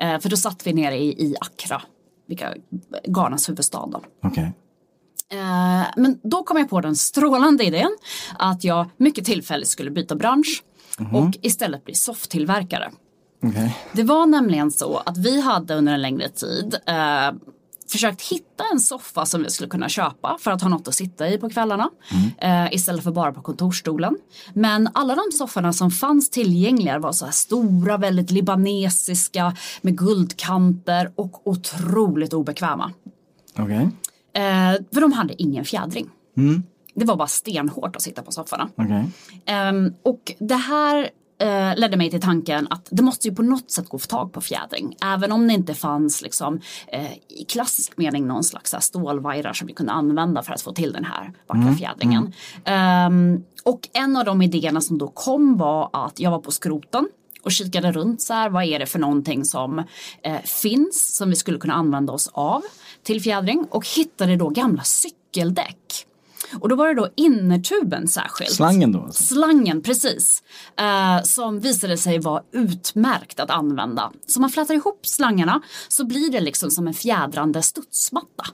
Eh, 0.00 0.18
för 0.18 0.28
då 0.28 0.36
satt 0.36 0.66
vi 0.66 0.72
nere 0.72 0.96
i, 0.96 1.08
i 1.08 1.36
Accra, 1.40 1.82
vilka, 2.26 2.54
Ghanas 3.04 3.48
huvudstad. 3.48 4.00
Okay. 4.22 4.44
Eh, 5.32 5.84
men 5.96 6.20
då 6.22 6.42
kom 6.42 6.56
jag 6.56 6.70
på 6.70 6.80
den 6.80 6.96
strålande 6.96 7.64
idén 7.64 7.96
att 8.38 8.64
jag 8.64 8.90
mycket 8.96 9.24
tillfälligt 9.24 9.68
skulle 9.68 9.90
byta 9.90 10.16
bransch 10.16 10.62
mm 10.98 11.12
-hmm. 11.12 11.28
och 11.28 11.36
istället 11.42 11.84
bli 11.84 11.94
softtillverkare. 11.94 12.90
Okay. 13.42 13.70
Det 13.92 14.02
var 14.02 14.26
nämligen 14.26 14.70
så 14.70 14.96
att 14.96 15.18
vi 15.18 15.40
hade 15.40 15.74
under 15.74 15.92
en 15.92 16.02
längre 16.02 16.28
tid 16.28 16.76
eh, 16.86 17.32
försökt 17.88 18.22
hitta 18.22 18.64
en 18.72 18.80
soffa 18.80 19.26
som 19.26 19.42
vi 19.42 19.50
skulle 19.50 19.68
kunna 19.68 19.88
köpa 19.88 20.36
för 20.40 20.50
att 20.50 20.62
ha 20.62 20.68
något 20.68 20.88
att 20.88 20.94
sitta 20.94 21.28
i 21.28 21.38
på 21.38 21.50
kvällarna 21.50 21.90
mm. 22.12 22.66
eh, 22.66 22.74
istället 22.74 23.04
för 23.04 23.10
bara 23.10 23.32
på 23.32 23.42
kontorsstolen. 23.42 24.16
Men 24.54 24.88
alla 24.94 25.14
de 25.14 25.32
sofforna 25.32 25.72
som 25.72 25.90
fanns 25.90 26.30
tillgängliga 26.30 26.98
var 26.98 27.12
så 27.12 27.24
här 27.24 27.32
stora, 27.32 27.96
väldigt 27.96 28.30
libanesiska 28.30 29.56
med 29.80 29.98
guldkanter 29.98 31.12
och 31.14 31.46
otroligt 31.46 32.32
obekväma. 32.32 32.92
Okay. 33.58 33.82
Eh, 34.32 34.74
för 34.94 35.00
de 35.00 35.12
hade 35.12 35.42
ingen 35.42 35.64
fjädring. 35.64 36.10
Mm. 36.36 36.62
Det 36.94 37.04
var 37.04 37.16
bara 37.16 37.28
stenhårt 37.28 37.96
att 37.96 38.02
sitta 38.02 38.22
på 38.22 38.32
sofforna. 38.32 38.68
Okay. 38.76 39.04
Eh, 39.46 39.72
och 40.02 40.32
det 40.38 40.54
här 40.54 41.10
eh, 41.38 41.76
ledde 41.76 41.96
mig 41.96 42.10
till 42.10 42.20
tanken 42.20 42.66
att 42.70 42.88
det 42.90 43.02
måste 43.02 43.28
ju 43.28 43.34
på 43.34 43.42
något 43.42 43.70
sätt 43.70 43.88
gå 43.88 43.96
att 43.96 44.02
få 44.02 44.08
tag 44.08 44.32
på 44.32 44.40
fjädring. 44.40 44.96
Även 45.04 45.32
om 45.32 45.48
det 45.48 45.54
inte 45.54 45.74
fanns 45.74 46.22
liksom, 46.22 46.60
eh, 46.86 47.12
i 47.28 47.44
klassisk 47.48 47.96
mening 47.96 48.26
någon 48.26 48.44
slags 48.44 48.74
stålvajrar 48.80 49.52
som 49.52 49.66
vi 49.66 49.72
kunde 49.74 49.92
använda 49.92 50.42
för 50.42 50.52
att 50.52 50.62
få 50.62 50.72
till 50.72 50.92
den 50.92 51.04
här 51.04 51.32
vackra 51.46 51.62
mm. 51.62 51.76
fjädringen. 51.76 52.32
Um, 53.08 53.44
och 53.64 53.88
en 53.92 54.16
av 54.16 54.24
de 54.24 54.42
idéerna 54.42 54.80
som 54.80 54.98
då 54.98 55.08
kom 55.08 55.56
var 55.56 55.90
att 55.92 56.20
jag 56.20 56.30
var 56.30 56.38
på 56.38 56.50
skroten 56.50 57.08
och 57.42 57.52
kikade 57.52 57.92
runt 57.92 58.22
så 58.22 58.34
här, 58.34 58.50
vad 58.50 58.64
är 58.64 58.78
det 58.78 58.86
för 58.86 58.98
någonting 58.98 59.44
som 59.44 59.78
eh, 60.22 60.40
finns 60.44 61.16
som 61.16 61.30
vi 61.30 61.36
skulle 61.36 61.58
kunna 61.58 61.74
använda 61.74 62.12
oss 62.12 62.30
av 62.32 62.62
till 63.02 63.22
fjädring 63.22 63.66
och 63.70 63.86
hittade 63.96 64.36
då 64.36 64.48
gamla 64.48 64.82
cykeldäck 64.82 65.85
och 66.60 66.68
då 66.68 66.76
var 66.76 66.88
det 66.88 66.94
då 66.94 67.08
innertuben 67.16 68.08
särskilt. 68.08 68.52
Slangen 68.52 68.92
då? 68.92 69.00
Alltså. 69.00 69.22
Slangen, 69.22 69.82
precis. 69.82 70.42
Eh, 70.78 71.22
som 71.22 71.60
visade 71.60 71.96
sig 71.96 72.18
vara 72.18 72.42
utmärkt 72.52 73.40
att 73.40 73.50
använda. 73.50 74.12
Så 74.26 74.40
man 74.40 74.50
flätar 74.50 74.74
ihop 74.74 75.06
slangarna 75.06 75.62
så 75.88 76.04
blir 76.06 76.32
det 76.32 76.40
liksom 76.40 76.70
som 76.70 76.86
en 76.86 76.94
fjädrande 76.94 77.62
studsmatta. 77.62 78.44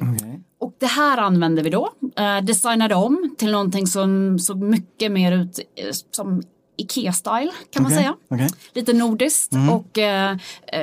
Okay. 0.00 0.38
Och 0.60 0.76
det 0.78 0.86
här 0.86 1.18
använde 1.18 1.62
vi 1.62 1.70
då. 1.70 1.90
Eh, 2.16 2.40
designade 2.40 2.94
om 2.94 3.34
till 3.38 3.52
någonting 3.52 3.86
som 3.86 4.38
såg 4.38 4.62
mycket 4.62 5.12
mer 5.12 5.32
ut 5.32 5.58
eh, 5.76 5.90
som 6.10 6.42
Ikea-style 6.76 7.52
kan 7.70 7.82
man 7.82 7.92
säga. 7.92 8.16
Okay. 8.28 8.48
Lite 8.72 8.92
nordiskt 8.92 9.52
mm. 9.52 9.70
och 9.70 9.98
eh, 9.98 10.36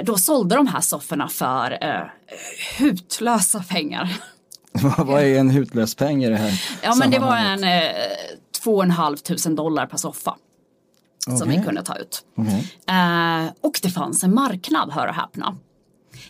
då 0.06 0.18
sålde 0.18 0.56
de 0.56 0.68
här 0.68 0.82
sofforna 0.82 1.28
för 1.28 1.78
eh, 1.82 2.08
hutlösa 2.78 3.64
pengar. 3.70 4.18
Vad 4.98 5.24
är 5.24 5.40
en 5.40 5.50
hutlös 5.50 5.96
peng 5.96 6.24
i 6.24 6.30
det 6.30 6.36
här 6.36 6.62
Ja 6.84 6.96
men 6.96 7.12
det 7.12 7.20
var 7.20 7.38
en 7.38 7.64
eh, 7.64 7.92
2 8.64 8.82
500 8.82 9.64
dollar 9.64 9.86
per 9.86 9.98
soffa. 9.98 10.36
Som 11.40 11.50
vi 11.50 11.64
kunde 11.66 11.84
ta 11.84 11.98
ut. 11.98 12.26
Okej. 12.36 12.74
Eh, 12.90 13.52
och 13.62 13.80
det 13.84 13.90
fanns 13.90 14.24
en 14.24 14.34
marknad, 14.34 14.92
hör 14.92 15.08
och 15.08 15.14
häpna. 15.16 15.56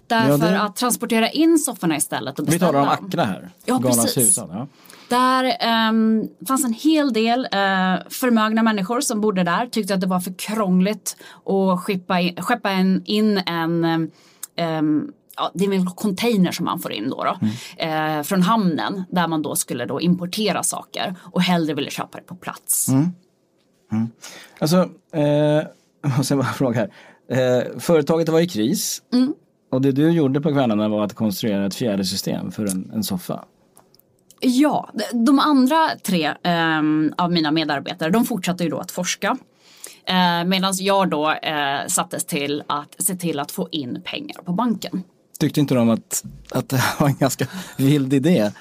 Därför 0.07 0.29
Ja, 0.45 0.51
det- 0.51 0.61
att 0.61 0.75
transportera 0.75 1.29
in 1.29 1.59
sofforna 1.59 1.97
istället 1.97 2.39
och 2.39 2.53
Vi 2.53 2.59
talar 2.59 2.79
om 2.79 2.87
beställa. 2.87 3.07
Accra 3.07 3.23
här. 3.23 3.49
Ja, 3.65 3.77
Galans 3.77 4.15
precis. 4.15 4.37
Ja. 4.37 4.67
Där 5.09 5.57
ehm, 5.59 6.27
fanns 6.47 6.65
en 6.65 6.73
hel 6.73 7.13
del 7.13 7.39
eh, 7.45 7.95
förmögna 8.09 8.63
människor 8.63 9.01
som 9.01 9.21
bodde 9.21 9.43
där, 9.43 9.65
tyckte 9.65 9.93
att 9.93 10.01
det 10.01 10.07
var 10.07 10.19
för 10.19 10.33
krångligt 10.33 11.15
att 11.45 11.79
skeppa 11.79 12.19
in, 12.19 12.35
skeppa 12.41 12.71
en, 12.71 13.01
in 13.05 13.37
en 13.37 13.83
ehm, 14.55 15.11
Ja, 15.37 15.51
det 15.53 15.65
är 15.65 15.69
väl 15.69 15.85
container 15.85 16.51
som 16.51 16.65
man 16.65 16.79
får 16.79 16.91
in 16.91 17.09
då, 17.09 17.23
då 17.23 17.47
eh, 17.83 18.23
från 18.23 18.41
hamnen 18.41 19.03
där 19.09 19.27
man 19.27 19.41
då 19.41 19.55
skulle 19.55 19.85
då 19.85 20.01
importera 20.01 20.63
saker 20.63 21.15
och 21.21 21.41
hellre 21.41 21.73
ville 21.73 21.89
köpa 21.89 22.17
det 22.17 22.23
på 22.23 22.35
plats. 22.35 22.87
Alltså, 24.59 24.89
eh, 25.13 25.23
jag 26.01 26.17
måste 26.17 26.35
bara 26.35 26.45
fråga 26.45 26.79
här. 26.79 26.91
Eh, 27.29 27.79
företaget 27.79 28.29
var 28.29 28.39
i 28.39 28.47
kris. 28.47 29.01
Mm. 29.13 29.33
Och 29.71 29.81
det 29.81 29.91
du 29.91 30.11
gjorde 30.11 30.41
på 30.41 30.51
kvällarna 30.51 30.89
var 30.89 31.03
att 31.03 31.13
konstruera 31.13 31.65
ett 31.65 31.75
fjärde 31.75 32.05
system 32.05 32.51
för 32.51 32.65
en, 32.65 32.91
en 32.93 33.03
soffa. 33.03 33.45
Ja, 34.39 34.89
de 35.13 35.39
andra 35.39 35.89
tre 36.03 36.33
ehm, 36.43 37.13
av 37.17 37.31
mina 37.31 37.51
medarbetare 37.51 38.09
de 38.09 38.25
fortsatte 38.25 38.63
ju 38.63 38.69
då 38.69 38.77
att 38.79 38.91
forska. 38.91 39.37
Eh, 40.05 40.43
Medan 40.45 40.73
jag 40.77 41.09
då 41.09 41.31
eh, 41.31 41.87
sattes 41.87 42.25
till 42.25 42.63
att 42.67 42.95
se 43.03 43.15
till 43.15 43.39
att 43.39 43.51
få 43.51 43.67
in 43.71 44.01
pengar 44.05 44.41
på 44.45 44.53
banken. 44.53 45.03
Tyckte 45.39 45.59
inte 45.59 45.73
de 45.75 45.89
att, 45.89 46.23
att 46.51 46.69
det 46.69 46.83
var 46.99 47.07
en 47.07 47.15
ganska 47.17 47.47
vild 47.77 48.13
idé? 48.13 48.51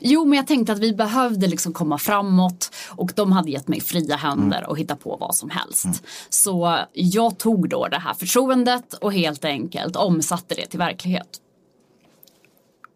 Jo, 0.00 0.24
men 0.24 0.36
jag 0.36 0.46
tänkte 0.46 0.72
att 0.72 0.78
vi 0.78 0.92
behövde 0.94 1.46
liksom 1.46 1.72
komma 1.72 1.98
framåt 1.98 2.70
och 2.88 3.12
de 3.16 3.32
hade 3.32 3.50
gett 3.50 3.68
mig 3.68 3.80
fria 3.80 4.16
händer 4.16 4.66
och 4.68 4.78
hitta 4.78 4.96
på 4.96 5.16
vad 5.20 5.34
som 5.34 5.50
helst. 5.50 5.86
Så 6.30 6.78
jag 6.92 7.38
tog 7.38 7.68
då 7.68 7.88
det 7.88 7.98
här 7.98 8.14
förtroendet 8.14 8.94
och 8.94 9.12
helt 9.12 9.44
enkelt 9.44 9.96
omsatte 9.96 10.54
det 10.54 10.66
till 10.66 10.78
verklighet. 10.78 11.28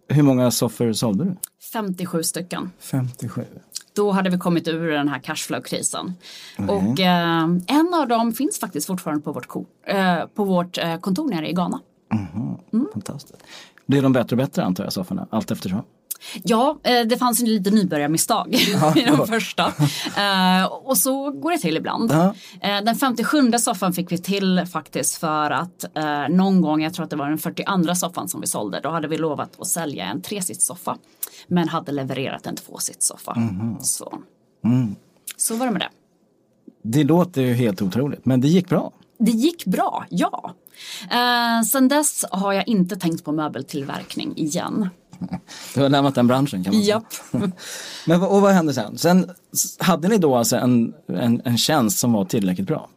Hur 0.09 0.23
många 0.23 0.51
soffor 0.51 0.93
sålde 0.93 1.25
du? 1.25 1.37
57 1.73 2.23
stycken. 2.23 2.71
57. 2.81 3.45
Då 3.95 4.11
hade 4.11 4.31
vi 4.31 4.39
kommit 4.39 4.69
ur 4.69 4.91
den 4.91 5.09
här 5.09 5.19
cashflow-krisen. 5.19 6.15
Och 6.69 7.01
eh, 7.01 7.43
en 7.67 7.95
av 7.95 8.09
dem 8.09 8.33
finns 8.33 8.59
faktiskt 8.61 8.87
fortfarande 8.87 9.23
på 9.23 9.33
vårt, 9.33 9.47
ko- 9.47 9.67
eh, 9.87 10.27
på 10.35 10.45
vårt 10.45 10.79
eh, 10.79 10.99
kontor 10.99 11.31
nere 11.31 11.51
i 11.51 11.53
Ghana. 11.53 11.81
Fantastiskt. 12.93 13.43
Blir 13.87 14.03
de 14.03 14.13
bättre 14.13 14.35
och 14.35 14.39
bättre 14.39 14.65
antar 14.65 14.85
jag, 14.85 14.93
sofforna, 14.93 15.27
allt 15.31 15.51
eftersom? 15.51 15.83
Ja, 16.43 16.79
eh, 16.83 17.07
det 17.07 17.19
fanns 17.19 17.41
en 17.41 17.49
lite 17.49 17.71
nybörjarmisstag 17.71 18.55
i 18.97 19.05
de 19.05 19.27
första. 19.27 19.73
Eh, 20.17 20.65
och 20.65 20.99
så 20.99 21.31
går 21.31 21.51
det 21.51 21.59
till 21.59 21.77
ibland. 21.77 22.13
Eh, 22.13 22.33
den 22.61 22.97
57 22.97 23.53
soffan 23.59 23.93
fick 23.93 24.13
vi 24.13 24.19
till 24.19 24.67
faktiskt 24.73 25.17
för 25.17 25.51
att 25.51 25.85
någon 26.31 26.61
gång, 26.61 26.83
jag 26.83 26.95
tror 26.95 27.05
att 27.05 27.11
det 27.11 27.17
var 27.17 27.29
den 27.29 27.39
42 27.39 27.95
soffan 27.95 28.29
som 28.29 28.41
vi 28.41 28.47
sålde, 28.47 28.81
då 28.81 28.89
hade 28.89 29.09
vi 29.09 29.19
lovat 29.19 29.61
att 29.61 29.67
sälja 29.67 30.05
en 30.05 30.23
tresitssoffa. 30.23 30.97
Men 31.49 31.69
hade 31.69 31.93
levererat 31.93 32.47
en 32.47 32.57
tvåsitssoffa. 32.57 33.37
Så. 33.81 34.19
så 35.37 35.57
var 35.57 35.67
det 35.67 35.73
med 35.73 35.81
det. 35.81 35.91
Det 36.83 37.05
låter 37.05 37.43
ju 37.43 37.55
helt 37.55 37.83
otroligt, 37.83 38.25
men 38.27 38.41
det 38.41 38.49
gick 38.49 38.69
bra. 38.69 38.93
Det 39.19 39.31
gick 39.31 39.65
bra, 39.65 40.05
ja. 40.11 40.55
Eh, 41.11 41.63
sen 41.63 41.89
dess 41.89 42.25
har 42.31 42.53
jag 42.53 42.69
inte 42.69 42.97
tänkt 42.97 43.25
på 43.25 43.33
möbeltillverkning 43.33 44.37
igen. 44.37 44.89
Du 45.75 45.83
har 45.83 45.89
lämnat 45.89 46.15
den 46.15 46.27
branschen 46.27 46.65
kan 46.65 46.75
man 46.75 46.83
säga. 46.83 46.95
Japp. 46.95 47.43
Men 48.07 48.23
och 48.23 48.41
vad 48.41 48.53
hände 48.53 48.75
sen? 48.75 48.99
Sen 48.99 49.31
hade 49.79 50.09
ni 50.09 50.19
då 50.19 50.37
alltså 50.37 50.57
en, 50.57 50.95
en, 51.09 51.43
en 51.45 51.59
tjänst 51.59 51.99
som 51.99 52.13
var 52.13 52.25
tillräckligt 52.25 52.67
bra? 52.67 52.89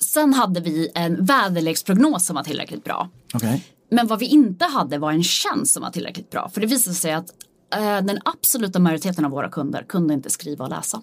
Sen 0.00 0.34
hade 0.34 0.60
vi 0.60 0.90
en 0.94 1.24
väderleksprognos 1.24 2.26
som 2.26 2.36
var 2.36 2.42
tillräckligt 2.42 2.84
bra. 2.84 3.08
Okej. 3.34 3.64
Men 3.90 4.06
vad 4.06 4.18
vi 4.18 4.26
inte 4.26 4.64
hade 4.64 4.98
var 4.98 5.12
en 5.12 5.22
tjänst 5.22 5.72
som 5.72 5.82
var 5.82 5.90
tillräckligt 5.90 6.30
bra. 6.30 6.48
För 6.48 6.60
det 6.60 6.66
visade 6.66 6.96
sig 6.96 7.12
att 7.12 7.26
eh, 7.74 8.00
den 8.06 8.18
absoluta 8.24 8.78
majoriteten 8.78 9.24
av 9.24 9.30
våra 9.30 9.48
kunder 9.48 9.84
kunde 9.88 10.14
inte 10.14 10.30
skriva 10.30 10.64
och 10.64 10.70
läsa. 10.70 11.02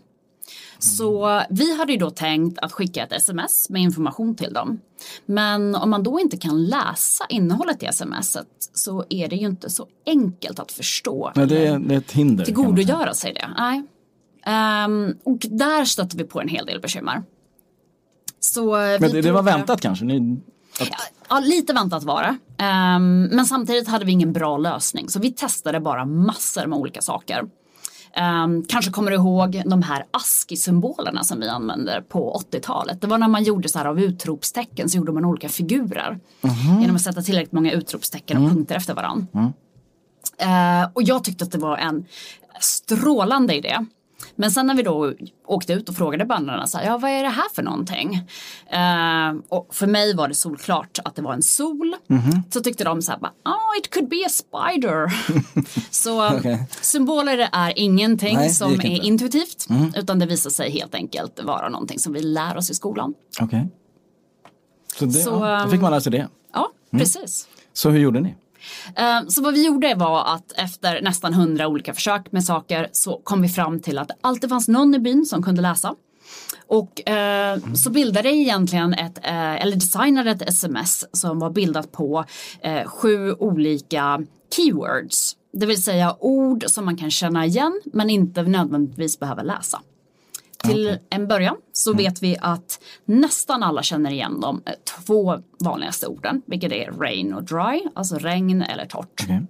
Så 0.80 1.42
vi 1.50 1.78
hade 1.78 1.92
ju 1.92 1.98
då 1.98 2.10
tänkt 2.10 2.60
att 2.60 2.72
skicka 2.72 3.04
ett 3.04 3.12
sms 3.14 3.70
med 3.70 3.82
information 3.82 4.36
till 4.36 4.54
dem. 4.54 4.80
Men 5.26 5.76
om 5.76 5.90
man 5.90 6.04
då 6.04 6.20
inte 6.20 6.38
kan 6.38 6.66
läsa 6.66 7.26
innehållet 7.30 7.84
i 7.84 7.88
smset 7.94 8.48
så 8.74 9.06
är 9.10 9.28
det 9.28 9.36
ju 9.36 9.48
inte 9.48 9.70
så 9.70 9.88
enkelt 10.06 10.60
att 10.60 10.72
förstå. 10.72 11.32
Men 11.36 11.48
det, 11.48 11.68
är- 11.68 11.80
det 11.80 11.94
är 11.96 11.98
ett 11.98 12.12
hinder. 12.12 12.46
tillgodogöra 12.46 13.14
sig 13.14 13.34
det. 13.34 13.50
Nej. 13.58 13.84
Ehm, 14.46 15.16
och 15.24 15.38
där 15.50 15.86
stötte 15.86 16.18
vi 16.18 16.24
på 16.24 16.42
en 16.42 16.48
hel 16.48 16.66
del 16.66 16.80
bekymmer. 16.82 17.24
Så 18.40 18.72
Men 19.00 19.12
det, 19.12 19.22
det 19.22 19.32
var 19.32 19.44
väntat 19.44 19.82
kanske? 19.82 20.06
Ni, 20.06 20.38
att, 20.82 20.90
Ja, 21.30 21.40
lite 21.40 21.74
väntat 21.74 22.04
var 22.04 22.22
det. 22.24 22.64
Ehm, 22.64 23.24
men 23.24 23.46
samtidigt 23.46 23.88
hade 23.88 24.06
vi 24.06 24.12
ingen 24.12 24.34
bra 24.34 24.58
lösning. 24.58 25.10
Så 25.10 25.20
vi 25.20 25.32
testade 25.32 25.80
bara 25.80 26.06
massor 26.06 26.66
med 26.68 26.80
olika 26.80 27.02
saker. 27.02 27.44
Ehm, 28.16 28.64
kanske 28.68 28.92
kommer 28.92 29.12
du 29.12 29.18
ihåg 29.18 29.62
de 29.66 29.82
här 29.82 30.06
ASCII-symbolerna 30.12 31.24
som 31.24 31.40
vi 31.40 31.48
använde 31.48 32.04
på 32.10 32.42
80-talet. 32.52 33.02
Det 33.02 33.08
var 33.08 33.18
när 33.18 33.28
man 33.28 33.44
gjorde 33.44 33.70
så 33.70 33.78
här 33.80 33.86
av 33.86 34.00
utropstecken 34.00 34.90
så 34.90 34.98
gjorde 34.98 35.12
man 35.12 35.26
olika 35.26 35.50
figurer. 35.50 36.20
Genom 36.82 36.96
att 36.96 37.02
sätta 37.02 37.22
tillräckligt 37.22 37.52
många 37.52 37.72
utropstecken 37.72 38.38
och 38.38 38.50
punkter 38.52 38.76
efter 38.76 38.94
varandra. 38.94 39.28
Eh, 40.38 40.90
och 40.94 41.04
jag 41.04 41.24
tyckte 41.24 41.44
att 41.44 41.52
det 41.52 41.58
var 41.58 41.78
en 41.78 42.06
strålande 42.60 43.56
idé. 43.56 43.78
Men 44.36 44.52
sen 44.52 44.68
när 44.68 44.76
vi 44.76 44.84
då 44.84 45.14
åkte 45.48 45.74
ut 45.74 45.90
och 45.90 45.96
frågade 45.96 46.26
bönderna 46.26 46.68
så 46.68 46.78
här, 46.78 46.86
ja 46.86 46.98
vad 46.98 47.12
är 47.12 47.24
det 47.24 47.30
här 47.30 47.50
för 47.56 47.64
någonting? 47.64 48.16
Eh, 48.70 49.34
och 49.50 49.76
för 49.76 49.88
mig 49.88 50.16
var 50.16 50.28
det 50.28 50.36
solklart 50.36 51.00
att 51.06 51.16
det 51.16 51.22
var 51.22 51.34
en 51.34 51.42
sol. 51.42 51.96
Så 52.54 52.60
tyckte 52.62 52.84
de 52.84 53.02
så 53.02 53.12
här, 53.12 53.20
oh 53.22 53.80
it 53.80 53.94
could 53.94 54.10
be 54.10 54.26
a 54.26 54.30
spider. 54.30 55.14
så 55.92 56.38
Okej. 56.38 56.68
symboler 56.82 57.50
är 57.52 57.74
ingenting 57.80 58.36
Nej, 58.38 58.50
som 58.50 58.72
är 58.72 58.86
inte. 58.86 59.08
intuitivt. 59.08 59.68
Utan 59.96 60.20
det 60.20 60.26
visar 60.26 60.50
sig 60.50 60.72
helt 60.72 60.96
enkelt 60.96 61.44
vara 61.44 61.70
någonting 61.70 62.00
som 62.00 62.14
vi 62.14 62.22
lär 62.22 62.58
oss 62.58 62.70
i 62.70 62.74
skolan. 62.74 63.14
Okej. 63.42 63.70
Så, 64.96 65.06
det, 65.06 65.14
Så, 65.14 65.30
ja, 65.30 65.64
då 65.64 65.70
fick 65.72 65.82
man 65.82 65.92
lära 65.92 66.02
sig 66.02 66.12
det. 66.12 66.28
Ja, 66.54 66.70
precis. 66.92 67.48
Så 67.74 67.90
hur 67.90 68.00
gjorde 68.00 68.20
ni? 68.20 68.36
Eh, 68.96 69.28
så 69.28 69.42
vad 69.42 69.54
vi 69.54 69.66
gjorde 69.66 69.96
var 69.96 70.36
att 70.36 70.52
efter 70.56 71.02
nästan 71.02 71.34
hundra 71.34 71.68
olika 71.68 71.94
försök 71.94 72.32
med 72.32 72.44
saker 72.44 72.90
så 72.92 73.22
kom 73.24 73.42
vi 73.42 73.50
fram 73.50 73.80
till 73.80 73.98
att 73.98 74.08
det 74.08 74.16
alltid 74.22 74.50
fanns 74.50 74.68
någon 74.68 74.96
i 74.96 75.00
byn 75.00 75.26
som 75.26 75.44
kunde 75.44 75.62
läsa. 75.62 75.96
Och 76.68 77.10
eh, 77.10 77.60
så 77.76 77.90
bildade 77.90 78.30
jag 78.30 78.38
egentligen 78.38 78.94
ett, 78.94 79.18
eh, 79.18 79.62
eller 79.62 79.76
designade 79.76 80.32
ett 80.32 80.50
sms 80.50 81.06
som 81.12 81.40
var 81.40 81.50
bildat 81.50 81.92
på 81.92 82.26
eh, 82.62 82.88
sju 82.88 83.34
olika 83.34 84.22
keywords. 84.56 85.36
Det 85.54 85.66
vill 85.66 85.84
säga 85.84 86.16
ord 86.20 86.64
som 86.68 86.86
man 86.86 86.98
kan 86.98 87.12
känna 87.12 87.46
igen 87.46 87.82
men 87.86 88.10
inte 88.10 88.44
nödvändigtvis 88.44 89.20
behöver 89.20 89.44
läsa. 89.44 89.82
Till 90.64 90.98
en 91.10 91.28
början 91.28 91.56
så 91.74 91.94
vet 91.94 92.24
vi 92.24 92.38
att 92.42 92.80
nästan 93.06 93.64
alla 93.64 93.84
känner 93.84 94.12
igen 94.12 94.40
de 94.42 94.62
eh, 94.66 94.74
två 95.06 95.38
vanligaste 95.60 96.08
orden, 96.08 96.42
vilket 96.46 96.72
är 96.72 96.92
rain 96.92 97.34
och 97.34 97.44
dry, 97.44 97.82
alltså 97.96 98.18
regn 98.18 98.62
eller 98.62 98.86
torrt. 98.86 99.22
Okej. 99.24 99.42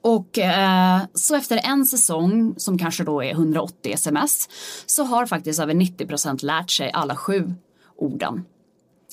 Och 0.00 0.38
eh, 0.38 1.00
så 1.14 1.36
efter 1.36 1.60
en 1.64 1.86
säsong, 1.86 2.54
som 2.56 2.78
kanske 2.78 3.04
då 3.04 3.22
är 3.24 3.30
180 3.30 3.92
sms, 3.92 4.48
så 4.86 5.04
har 5.04 5.26
faktiskt 5.26 5.60
över 5.60 5.74
90 5.74 6.06
procent 6.06 6.42
lärt 6.42 6.70
sig 6.70 6.90
alla 6.92 7.16
sju 7.16 7.54
orden 7.96 8.44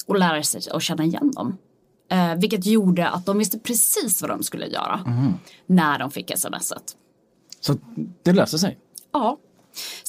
och 0.08 0.18
lära 0.20 0.44
sig 0.44 0.62
att 0.72 0.84
känna 0.84 1.04
igen 1.04 1.32
dem. 1.32 1.58
Eh, 2.12 2.36
vilket 2.36 2.66
gjorde 2.66 3.10
att 3.10 3.26
de 3.26 3.38
visste 3.38 3.60
precis 3.60 4.22
vad 4.22 4.32
de 4.32 4.44
skulle 4.44 4.68
göra 4.68 5.00
när 5.66 6.00
de 6.00 6.12
fick 6.12 6.38
smset. 6.38 6.96
Så 7.60 7.76
det 8.24 8.34
löste 8.34 8.60
sig? 8.60 8.78
Ja. 9.12 9.38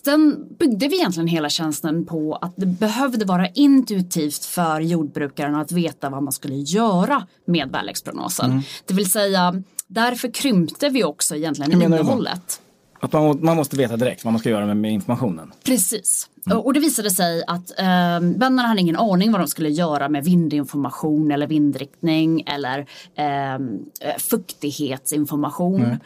Sen 0.04 0.46
byggde 0.58 0.88
vi 0.88 0.96
egentligen 0.96 1.28
hela 1.28 1.48
tjänsten 1.48 2.06
på 2.06 2.36
att 2.36 2.54
det 2.56 2.66
behövde 2.66 3.24
vara 3.24 3.48
intuitivt 3.48 4.44
för 4.44 4.80
jordbrukaren 4.80 5.54
att 5.54 5.72
veta 5.72 6.10
vad 6.10 6.22
man 6.22 6.32
skulle 6.32 6.54
göra 6.54 7.26
med 7.46 7.68
väderleksprognosen. 7.72 8.62
Det 8.86 8.94
vill 8.94 9.10
säga, 9.10 9.62
därför 9.86 10.34
krympte 10.34 10.88
vi 10.88 11.04
också 11.04 11.36
egentligen 11.36 11.82
innehållet. 11.82 12.60
Att 13.00 13.12
man, 13.12 13.38
man 13.42 13.56
måste 13.56 13.76
veta 13.76 13.96
direkt 13.96 14.24
vad 14.24 14.32
man 14.32 14.40
ska 14.40 14.50
göra 14.50 14.66
med, 14.66 14.76
med 14.76 14.92
informationen? 14.92 15.52
Precis. 15.64 16.28
Och 16.54 16.72
det 16.74 16.80
visade 16.80 17.10
sig 17.10 17.44
att 17.46 17.78
eh, 17.78 18.20
bönderna 18.20 18.62
hade 18.62 18.80
ingen 18.80 18.96
aning 18.96 19.32
vad 19.32 19.40
de 19.40 19.48
skulle 19.48 19.68
göra 19.68 20.08
med 20.08 20.24
vindinformation 20.24 21.30
eller 21.30 21.46
vindriktning 21.46 22.44
eller 22.46 22.86
ehm, 23.16 23.78
eh, 24.00 24.16
fuktighetsinformation. 24.18 25.82
Eh, 25.82 25.96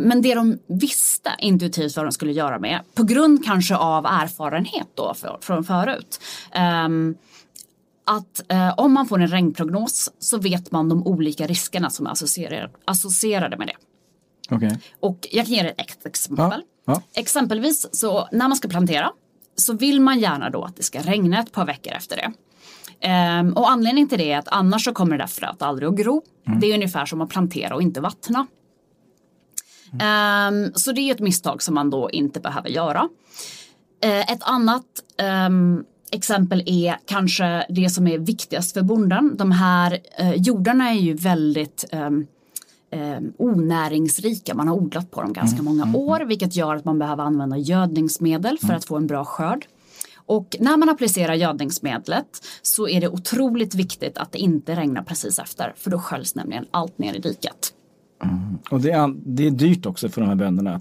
men 0.00 0.22
det 0.22 0.34
de 0.34 0.58
visste 0.66 1.30
intuitivt 1.38 1.96
vad 1.96 2.06
de 2.06 2.12
skulle 2.12 2.32
göra 2.32 2.58
med, 2.58 2.80
på 2.94 3.02
grund 3.02 3.44
kanske 3.44 3.76
av 3.76 4.06
erfarenhet 4.06 4.88
då 4.94 5.14
för, 5.14 5.38
från 5.40 5.64
förut. 5.64 6.20
ehm, 6.52 7.14
att 8.04 8.52
eh, 8.52 8.74
om 8.76 8.92
man 8.92 9.06
får 9.06 9.20
en 9.20 9.28
regnprognos 9.28 10.12
så 10.18 10.38
vet 10.38 10.72
man 10.72 10.88
de 10.88 11.06
olika 11.06 11.46
riskerna 11.46 11.90
som 11.90 12.06
är 12.06 12.10
associerade, 12.10 12.70
associerade 12.84 13.56
med 13.56 13.66
det. 13.66 13.76
Okej. 14.52 14.78
Och 15.00 15.28
jag 15.30 15.46
kan 15.46 15.54
ge 15.54 15.60
er 15.60 15.64
ett 15.64 15.74
ex- 15.78 16.06
exempel. 16.06 16.62
Ja. 16.86 17.02
Exempelvis 17.14 17.88
så 17.92 18.28
när 18.32 18.48
man 18.48 18.56
ska 18.56 18.68
plantera 18.68 19.10
så 19.56 19.72
vill 19.72 20.00
man 20.00 20.20
gärna 20.20 20.50
då 20.50 20.64
att 20.64 20.76
det 20.76 20.82
ska 20.82 21.00
regna 21.00 21.40
ett 21.40 21.52
par 21.52 21.66
veckor 21.66 21.92
efter 21.92 22.16
det. 22.16 22.32
Um, 23.40 23.52
och 23.52 23.70
anledningen 23.70 24.08
till 24.08 24.18
det 24.18 24.32
är 24.32 24.38
att 24.38 24.48
annars 24.48 24.84
så 24.84 24.92
kommer 24.92 25.18
det 25.18 25.22
där 25.22 25.28
fröet 25.28 25.62
aldrig 25.62 25.88
att 25.88 25.96
gro. 25.96 26.22
Mm. 26.46 26.60
Det 26.60 26.66
är 26.66 26.74
ungefär 26.74 27.06
som 27.06 27.20
att 27.20 27.28
plantera 27.28 27.74
och 27.74 27.82
inte 27.82 28.00
vattna. 28.00 28.46
Mm. 29.92 30.54
Um, 30.54 30.72
så 30.74 30.92
det 30.92 31.00
är 31.00 31.14
ett 31.14 31.20
misstag 31.20 31.62
som 31.62 31.74
man 31.74 31.90
då 31.90 32.10
inte 32.10 32.40
behöver 32.40 32.68
göra. 32.68 33.08
Uh, 34.04 34.32
ett 34.32 34.42
annat 34.42 34.86
um, 35.46 35.84
exempel 36.10 36.62
är 36.66 36.96
kanske 37.06 37.66
det 37.68 37.90
som 37.90 38.06
är 38.06 38.18
viktigast 38.18 38.72
för 38.72 38.82
bonden. 38.82 39.36
De 39.36 39.52
här 39.52 39.98
uh, 40.20 40.34
jordarna 40.34 40.90
är 40.90 40.98
ju 40.98 41.14
väldigt 41.14 41.84
um, 42.92 43.32
onäringsrika. 43.38 44.54
Man 44.54 44.68
har 44.68 44.76
odlat 44.76 45.10
på 45.10 45.22
dem 45.22 45.32
ganska 45.32 45.58
mm. 45.58 45.64
många 45.64 45.82
mm, 45.82 45.96
år 45.96 46.20
vilket 46.20 46.56
gör 46.56 46.76
att 46.76 46.84
man 46.84 46.98
behöver 46.98 47.24
använda 47.24 47.56
gödningsmedel 47.56 48.58
för 48.58 48.66
mm. 48.66 48.76
att 48.76 48.84
få 48.84 48.96
en 48.96 49.06
bra 49.06 49.24
skörd. 49.24 49.66
Och 50.26 50.56
när 50.60 50.76
man 50.76 50.88
applicerar 50.88 51.34
gödningsmedlet 51.34 52.26
så 52.62 52.88
är 52.88 53.00
det 53.00 53.08
otroligt 53.08 53.74
viktigt 53.74 54.18
att 54.18 54.32
det 54.32 54.38
inte 54.38 54.76
regnar 54.76 55.02
precis 55.02 55.38
efter 55.38 55.72
för 55.76 55.90
då 55.90 55.98
sköljs 55.98 56.34
nämligen 56.34 56.64
allt 56.70 56.98
ner 56.98 57.14
i 57.14 57.18
diket. 57.18 57.72
Mm. 58.24 58.58
Och 58.70 58.80
det 58.80 58.90
är, 58.90 59.14
det 59.16 59.46
är 59.46 59.50
dyrt 59.50 59.86
också 59.86 60.08
för 60.08 60.20
de 60.20 60.26
här 60.26 60.36
bönderna. 60.36 60.80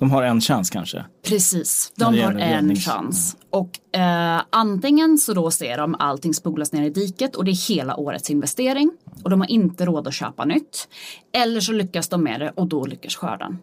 De 0.00 0.10
har 0.10 0.22
en 0.22 0.40
chans 0.40 0.70
kanske? 0.70 1.04
Precis, 1.22 1.92
de 1.96 2.18
har 2.18 2.32
en 2.32 2.76
chans. 2.76 3.36
Och 3.50 3.98
eh, 4.00 4.42
antingen 4.50 5.18
så 5.18 5.34
då 5.34 5.50
ser 5.50 5.78
de 5.78 5.96
allting 5.98 6.34
spolas 6.34 6.72
ner 6.72 6.82
i 6.82 6.90
diket 6.90 7.36
och 7.36 7.44
det 7.44 7.50
är 7.50 7.68
hela 7.68 7.96
årets 7.96 8.30
investering 8.30 8.90
och 9.24 9.30
de 9.30 9.40
har 9.40 9.50
inte 9.50 9.86
råd 9.86 10.08
att 10.08 10.14
köpa 10.14 10.44
nytt. 10.44 10.88
Eller 11.32 11.60
så 11.60 11.72
lyckas 11.72 12.08
de 12.08 12.22
med 12.22 12.40
det 12.40 12.52
och 12.56 12.66
då 12.66 12.86
lyckas 12.86 13.16
skörden. 13.16 13.58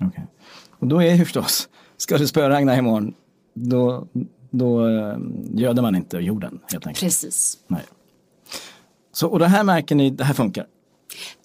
Okay. 0.00 0.24
Och 0.70 0.86
då 0.86 1.02
är 1.02 1.10
det 1.10 1.18
förstås, 1.18 1.68
ska 1.96 2.18
det 2.18 2.26
spöregna 2.26 2.76
imorgon, 2.76 3.14
då, 3.54 4.08
då 4.50 4.88
eh, 4.88 5.16
göder 5.54 5.82
man 5.82 5.94
inte 5.94 6.16
jorden 6.16 6.60
helt 6.72 6.86
enkelt. 6.86 7.00
Precis. 7.00 7.58
Nej. 7.66 7.82
Så, 9.12 9.28
och 9.28 9.38
det 9.38 9.46
här 9.46 9.64
märker 9.64 9.94
ni, 9.94 10.10
det 10.10 10.24
här 10.24 10.34
funkar? 10.34 10.66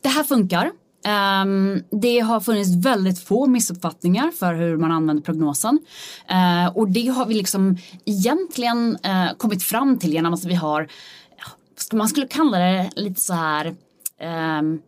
Det 0.01 0.09
här 0.09 0.23
funkar. 0.23 0.71
Um, 1.07 1.83
det 1.89 2.19
har 2.19 2.39
funnits 2.39 2.85
väldigt 2.85 3.19
få 3.19 3.47
missuppfattningar 3.47 4.31
för 4.31 4.53
hur 4.53 4.77
man 4.77 4.91
använder 4.91 5.23
prognosen. 5.23 5.79
Uh, 6.31 6.77
och 6.77 6.89
det 6.89 7.07
har 7.07 7.25
vi 7.25 7.33
liksom 7.33 7.77
egentligen 8.05 8.97
uh, 9.05 9.33
kommit 9.37 9.63
fram 9.63 9.99
till 9.99 10.13
genom 10.13 10.33
att 10.33 10.45
vi 10.45 10.55
har, 10.55 10.87
man 11.93 12.09
skulle 12.09 12.27
kalla 12.27 12.57
det 12.57 12.89
lite 12.95 13.21
så 13.21 13.33
här 13.33 13.75
um, 14.59 14.81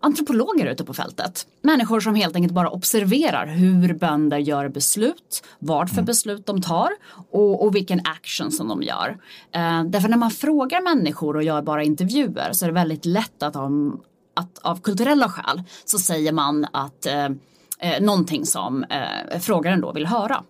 antropologer 0.00 0.66
ute 0.66 0.84
på 0.84 0.94
fältet. 0.94 1.46
Människor 1.62 2.00
som 2.00 2.14
helt 2.14 2.36
enkelt 2.36 2.54
bara 2.54 2.70
observerar 2.70 3.46
hur 3.46 3.94
bönder 3.94 4.38
gör 4.38 4.68
beslut, 4.68 5.44
vad 5.58 5.88
för 5.88 5.96
mm. 5.96 6.04
beslut 6.04 6.46
de 6.46 6.62
tar 6.62 6.90
och, 7.30 7.64
och 7.64 7.74
vilken 7.74 8.00
action 8.04 8.52
som 8.52 8.68
de 8.68 8.82
gör. 8.82 9.08
Uh, 9.56 9.84
därför 9.84 10.08
när 10.08 10.16
man 10.16 10.30
frågar 10.30 10.80
människor 10.80 11.36
och 11.36 11.42
gör 11.42 11.62
bara 11.62 11.82
intervjuer 11.82 12.52
så 12.52 12.64
är 12.64 12.68
det 12.68 12.74
väldigt 12.74 13.04
lätt 13.04 13.42
att 13.42 13.52
de 13.52 14.00
att 14.36 14.58
av 14.58 14.80
kulturella 14.80 15.28
skäl 15.28 15.62
så 15.84 15.98
säger 15.98 16.32
man 16.32 16.66
att 16.72 17.06
eh, 17.06 17.24
eh, 17.78 18.00
någonting 18.00 18.46
som 18.46 18.84
eh, 18.84 19.38
frågaren 19.40 19.80
då 19.80 19.92
vill 19.92 20.06
höra. 20.06 20.42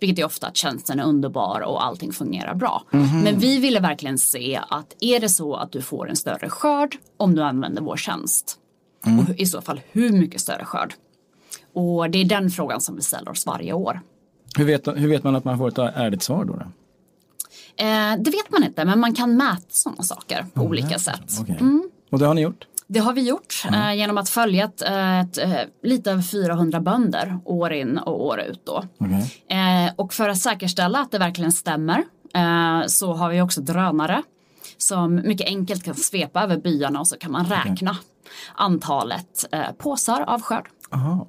Vilket 0.00 0.18
är 0.18 0.24
ofta 0.24 0.46
att 0.46 0.56
tjänsten 0.56 1.00
är 1.00 1.04
underbar 1.04 1.60
och 1.60 1.84
allting 1.84 2.12
fungerar 2.12 2.54
bra. 2.54 2.82
Mm 2.92 3.06
-hmm. 3.06 3.22
Men 3.22 3.38
vi 3.38 3.58
ville 3.58 3.80
verkligen 3.80 4.18
se 4.18 4.60
att 4.68 4.94
är 5.00 5.20
det 5.20 5.28
så 5.28 5.54
att 5.54 5.72
du 5.72 5.82
får 5.82 6.08
en 6.08 6.16
större 6.16 6.48
skörd 6.48 6.96
om 7.16 7.34
du 7.34 7.42
använder 7.42 7.82
vår 7.82 7.96
tjänst. 7.96 8.58
Mm. 9.06 9.18
Och 9.18 9.30
i 9.36 9.46
så 9.46 9.60
fall 9.60 9.80
hur 9.90 10.12
mycket 10.12 10.40
större 10.40 10.64
skörd? 10.64 10.94
Och 11.72 12.10
det 12.10 12.18
är 12.18 12.24
den 12.24 12.50
frågan 12.50 12.80
som 12.80 12.96
vi 12.96 13.02
ställer 13.02 13.30
oss 13.30 13.46
varje 13.46 13.72
år. 13.72 14.00
Hur 14.56 14.64
vet, 14.64 14.88
hur 14.88 15.08
vet 15.08 15.24
man 15.24 15.36
att 15.36 15.44
man 15.44 15.58
får 15.58 15.68
ett 15.68 15.78
ärligt 15.78 16.22
svar 16.22 16.44
då? 16.44 16.52
då? 16.52 16.66
Eh, 17.84 18.16
det 18.18 18.30
vet 18.30 18.50
man 18.50 18.64
inte 18.64 18.84
men 18.84 19.00
man 19.00 19.14
kan 19.14 19.36
mäta 19.36 19.62
sådana 19.68 20.02
saker 20.02 20.46
på 20.54 20.60
mm, 20.60 20.70
olika 20.70 20.98
sätt. 20.98 21.40
Okay. 21.40 21.56
Mm. 21.56 21.90
Och 22.10 22.18
det 22.18 22.26
har 22.26 22.34
ni 22.34 22.40
gjort? 22.40 22.66
Det 22.90 22.98
har 22.98 23.12
vi 23.12 23.28
gjort 23.28 23.64
mm. 23.68 23.80
eh, 23.80 23.94
genom 23.94 24.18
att 24.18 24.28
följa 24.28 24.64
ett, 24.64 24.82
ett, 24.82 25.38
ett, 25.38 25.38
eh, 25.38 25.60
lite 25.82 26.10
över 26.10 26.22
400 26.22 26.80
bönder 26.80 27.38
år 27.44 27.72
in 27.72 27.98
och 27.98 28.24
år 28.26 28.40
ut. 28.40 28.62
Då. 28.66 28.84
Okay. 28.98 29.58
Eh, 29.58 29.92
och 29.96 30.14
för 30.14 30.28
att 30.28 30.38
säkerställa 30.38 30.98
att 30.98 31.10
det 31.10 31.18
verkligen 31.18 31.52
stämmer 31.52 32.04
eh, 32.34 32.86
så 32.86 33.12
har 33.12 33.30
vi 33.30 33.40
också 33.40 33.60
drönare 33.60 34.22
som 34.76 35.14
mycket 35.14 35.46
enkelt 35.46 35.84
kan 35.84 35.94
svepa 35.94 36.42
över 36.42 36.56
byarna 36.56 37.00
och 37.00 37.08
så 37.08 37.16
kan 37.16 37.32
man 37.32 37.46
räkna 37.46 37.90
okay. 37.90 38.02
antalet 38.54 39.48
eh, 39.52 39.72
påsar 39.78 40.20
av 40.20 40.42
skörd. 40.42 40.68
Aha. 40.90 41.26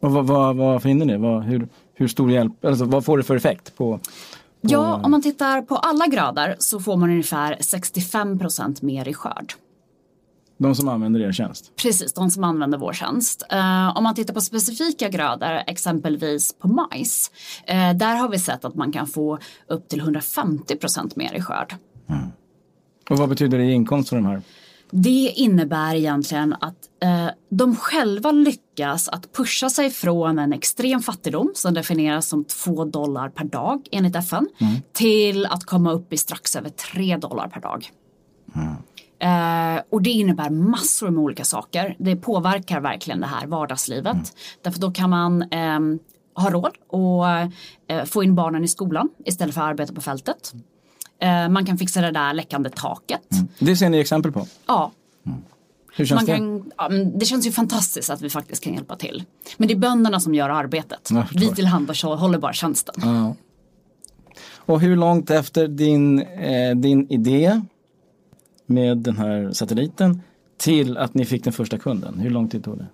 Och 0.00 0.12
vad, 0.12 0.26
vad, 0.26 0.56
vad 0.56 0.82
finner 0.82 1.06
ni? 1.06 1.16
Vad, 1.16 1.44
hur, 1.44 1.68
hur 1.94 2.08
stor 2.08 2.30
hjälp, 2.30 2.64
alltså, 2.64 2.84
vad 2.84 3.04
får 3.04 3.18
det 3.18 3.24
för 3.24 3.36
effekt 3.36 3.76
på 3.76 4.00
Ja, 4.60 5.00
om 5.04 5.10
man 5.10 5.22
tittar 5.22 5.62
på 5.62 5.76
alla 5.76 6.06
grader 6.06 6.56
så 6.58 6.80
får 6.80 6.96
man 6.96 7.10
ungefär 7.10 7.56
65 7.60 8.38
procent 8.38 8.82
mer 8.82 9.08
i 9.08 9.14
skörd. 9.14 9.52
De 10.62 10.74
som 10.74 10.88
använder 10.88 11.20
er 11.20 11.32
tjänst? 11.32 11.72
Precis, 11.76 12.12
de 12.12 12.30
som 12.30 12.44
använder 12.44 12.78
vår 12.78 12.92
tjänst. 12.92 13.42
Uh, 13.52 13.96
om 13.96 14.04
man 14.04 14.14
tittar 14.14 14.34
på 14.34 14.40
specifika 14.40 15.08
grödor, 15.08 15.62
exempelvis 15.66 16.52
på 16.58 16.68
majs, 16.68 17.30
uh, 17.70 17.96
där 17.96 18.16
har 18.16 18.28
vi 18.28 18.38
sett 18.38 18.64
att 18.64 18.74
man 18.74 18.92
kan 18.92 19.06
få 19.06 19.38
upp 19.68 19.88
till 19.88 20.00
150 20.00 20.76
procent 20.76 21.16
mer 21.16 21.34
i 21.34 21.40
skörd. 21.40 21.74
Mm. 22.08 22.28
Och 23.10 23.18
vad 23.18 23.28
betyder 23.28 23.58
det 23.58 23.64
i 23.64 23.72
inkomst 23.72 24.08
för 24.08 24.16
de 24.16 24.26
här? 24.26 24.42
Det 24.94 25.32
innebär 25.36 25.94
egentligen 25.94 26.52
att 26.52 26.76
eh, 27.02 27.28
de 27.50 27.76
själva 27.76 28.32
lyckas 28.32 29.08
att 29.08 29.32
pusha 29.32 29.70
sig 29.70 29.90
från 29.90 30.38
en 30.38 30.52
extrem 30.52 31.02
fattigdom 31.02 31.52
som 31.54 31.74
definieras 31.74 32.28
som 32.28 32.44
2 32.44 32.84
dollar 32.84 33.28
per 33.28 33.44
dag 33.44 33.88
enligt 33.92 34.16
FN 34.16 34.48
mm. 34.60 34.74
till 34.92 35.46
att 35.46 35.64
komma 35.64 35.92
upp 35.92 36.12
i 36.12 36.16
strax 36.16 36.56
över 36.56 36.68
3 36.68 37.16
dollar 37.16 37.48
per 37.48 37.60
dag. 37.60 37.90
Mm. 38.54 38.74
Eh, 39.22 39.82
och 39.90 40.02
det 40.02 40.10
innebär 40.10 40.50
massor 40.50 41.10
med 41.10 41.22
olika 41.22 41.44
saker. 41.44 41.96
Det 41.98 42.16
påverkar 42.16 42.80
verkligen 42.80 43.20
det 43.20 43.26
här 43.26 43.46
vardagslivet. 43.46 44.12
Mm. 44.12 44.24
Därför 44.62 44.80
då 44.80 44.90
kan 44.90 45.10
man 45.10 45.42
eh, 45.42 45.80
ha 46.34 46.50
råd 46.50 46.66
att 46.66 47.52
eh, 47.88 48.04
få 48.04 48.24
in 48.24 48.34
barnen 48.34 48.64
i 48.64 48.68
skolan 48.68 49.08
istället 49.24 49.54
för 49.54 49.60
att 49.60 49.68
arbeta 49.68 49.92
på 49.92 50.00
fältet. 50.00 50.52
Eh, 51.20 51.48
man 51.48 51.66
kan 51.66 51.78
fixa 51.78 52.00
det 52.00 52.10
där 52.10 52.34
läckande 52.34 52.70
taket. 52.70 53.32
Mm. 53.32 53.48
Det 53.58 53.76
ser 53.76 53.88
ni 53.88 53.98
exempel 53.98 54.32
på? 54.32 54.46
Ja. 54.66 54.92
Mm. 55.26 55.38
Hur 55.94 56.06
känns 56.06 56.26
det? 56.26 56.36
Kan, 56.36 56.72
ja, 56.78 56.88
det 56.88 57.26
känns 57.26 57.46
ju 57.46 57.52
fantastiskt 57.52 58.10
att 58.10 58.22
vi 58.22 58.30
faktiskt 58.30 58.64
kan 58.64 58.74
hjälpa 58.74 58.96
till. 58.96 59.24
Men 59.56 59.68
det 59.68 59.74
är 59.74 59.78
bönderna 59.78 60.20
som 60.20 60.34
gör 60.34 60.48
arbetet. 60.48 61.10
Vi 61.34 61.48
tillhandahåller 61.48 62.38
bara 62.38 62.52
tjänsten. 62.52 62.94
Ja. 62.96 63.34
Och 64.56 64.80
hur 64.80 64.96
långt 64.96 65.30
efter 65.30 65.68
din, 65.68 66.22
eh, 66.22 66.76
din 66.76 67.12
idé 67.12 67.60
med 68.74 68.98
den 68.98 69.16
här 69.16 69.52
satelliten 69.52 70.22
till 70.58 70.98
att 70.98 71.14
ni 71.14 71.24
fick 71.24 71.44
den 71.44 71.52
första 71.52 71.78
kunden? 71.78 72.18
Hur 72.18 72.30
lång 72.30 72.48
tid 72.48 72.64
tog 72.64 72.78
det? 72.78 72.86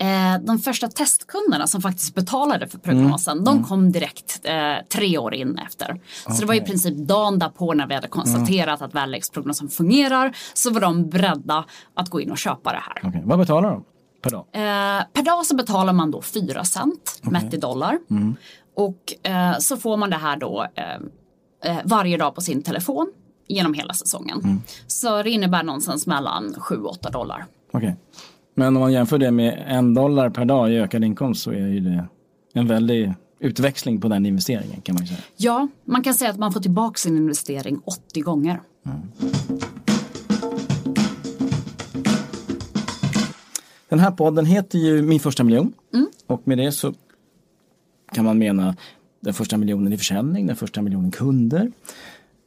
Eh, 0.00 0.38
de 0.40 0.58
första 0.58 0.88
testkunderna 0.88 1.66
som 1.66 1.80
faktiskt 1.80 2.14
betalade 2.14 2.68
för 2.68 2.78
prognosen, 2.78 3.32
mm. 3.32 3.44
de 3.44 3.50
mm. 3.50 3.64
kom 3.64 3.92
direkt 3.92 4.40
eh, 4.44 4.86
tre 4.92 5.18
år 5.18 5.34
in 5.34 5.58
efter. 5.58 5.86
Så 5.86 6.30
okay. 6.30 6.40
det 6.40 6.46
var 6.46 6.54
i 6.54 6.60
princip 6.60 6.96
dagen 6.96 7.38
därpå 7.38 7.74
när 7.74 7.86
vi 7.86 7.94
hade 7.94 8.08
konstaterat 8.08 8.80
mm. 8.80 8.88
att 8.88 8.94
väderleksprognosen 8.94 9.68
fungerar 9.68 10.36
så 10.54 10.70
var 10.70 10.80
de 10.80 11.08
beredda 11.08 11.64
att 11.94 12.08
gå 12.08 12.20
in 12.20 12.30
och 12.30 12.38
köpa 12.38 12.72
det 12.72 12.82
här. 12.82 13.08
Okay. 13.08 13.20
Vad 13.24 13.38
betalar 13.38 13.70
de 13.70 13.84
per 14.22 14.30
dag? 14.30 14.44
Eh, 14.52 15.04
per 15.12 15.22
dag 15.22 15.46
så 15.46 15.56
betalar 15.56 15.92
man 15.92 16.10
då 16.10 16.22
4 16.22 16.64
cent 16.64 17.20
okay. 17.20 17.32
mätt 17.32 17.54
i 17.54 17.56
dollar. 17.56 17.98
Mm. 18.10 18.36
Och 18.76 19.28
eh, 19.30 19.58
så 19.58 19.76
får 19.76 19.96
man 19.96 20.10
det 20.10 20.16
här 20.16 20.36
då 20.36 20.66
eh, 21.64 21.78
varje 21.84 22.16
dag 22.16 22.34
på 22.34 22.40
sin 22.40 22.62
telefon 22.62 23.12
genom 23.54 23.74
hela 23.74 23.94
säsongen. 23.94 24.40
Mm. 24.44 24.60
Så 24.86 25.22
det 25.22 25.30
innebär 25.30 25.62
någonstans 25.62 26.06
mellan 26.06 26.54
7-8 26.54 27.12
dollar. 27.12 27.46
Okay. 27.72 27.92
Men 28.54 28.76
om 28.76 28.80
man 28.80 28.92
jämför 28.92 29.18
det 29.18 29.30
med 29.30 29.64
en 29.66 29.94
dollar 29.94 30.30
per 30.30 30.44
dag 30.44 30.72
i 30.72 30.76
ökad 30.76 31.04
inkomst 31.04 31.42
så 31.42 31.50
är 31.50 31.66
ju 31.66 31.80
det 31.80 32.04
en 32.52 32.66
väldig 32.68 33.14
utväxling 33.40 34.00
på 34.00 34.08
den 34.08 34.26
investeringen 34.26 34.80
kan 34.80 34.94
man 34.94 35.06
säga. 35.06 35.20
Ja, 35.36 35.68
man 35.84 36.02
kan 36.02 36.14
säga 36.14 36.30
att 36.30 36.38
man 36.38 36.52
får 36.52 36.60
tillbaka 36.60 36.98
sin 36.98 37.16
investering 37.16 37.80
80 37.84 38.20
gånger. 38.20 38.60
Mm. 38.86 39.00
Den 43.88 43.98
här 43.98 44.10
podden 44.10 44.46
heter 44.46 44.78
ju 44.78 45.02
Min 45.02 45.20
första 45.20 45.44
miljon 45.44 45.72
mm. 45.94 46.06
och 46.26 46.42
med 46.44 46.58
det 46.58 46.72
så 46.72 46.94
kan 48.12 48.24
man 48.24 48.38
mena 48.38 48.76
den 49.20 49.34
första 49.34 49.56
miljonen 49.56 49.92
i 49.92 49.98
försäljning, 49.98 50.46
den 50.46 50.56
första 50.56 50.82
miljonen 50.82 51.10
kunder, 51.10 51.72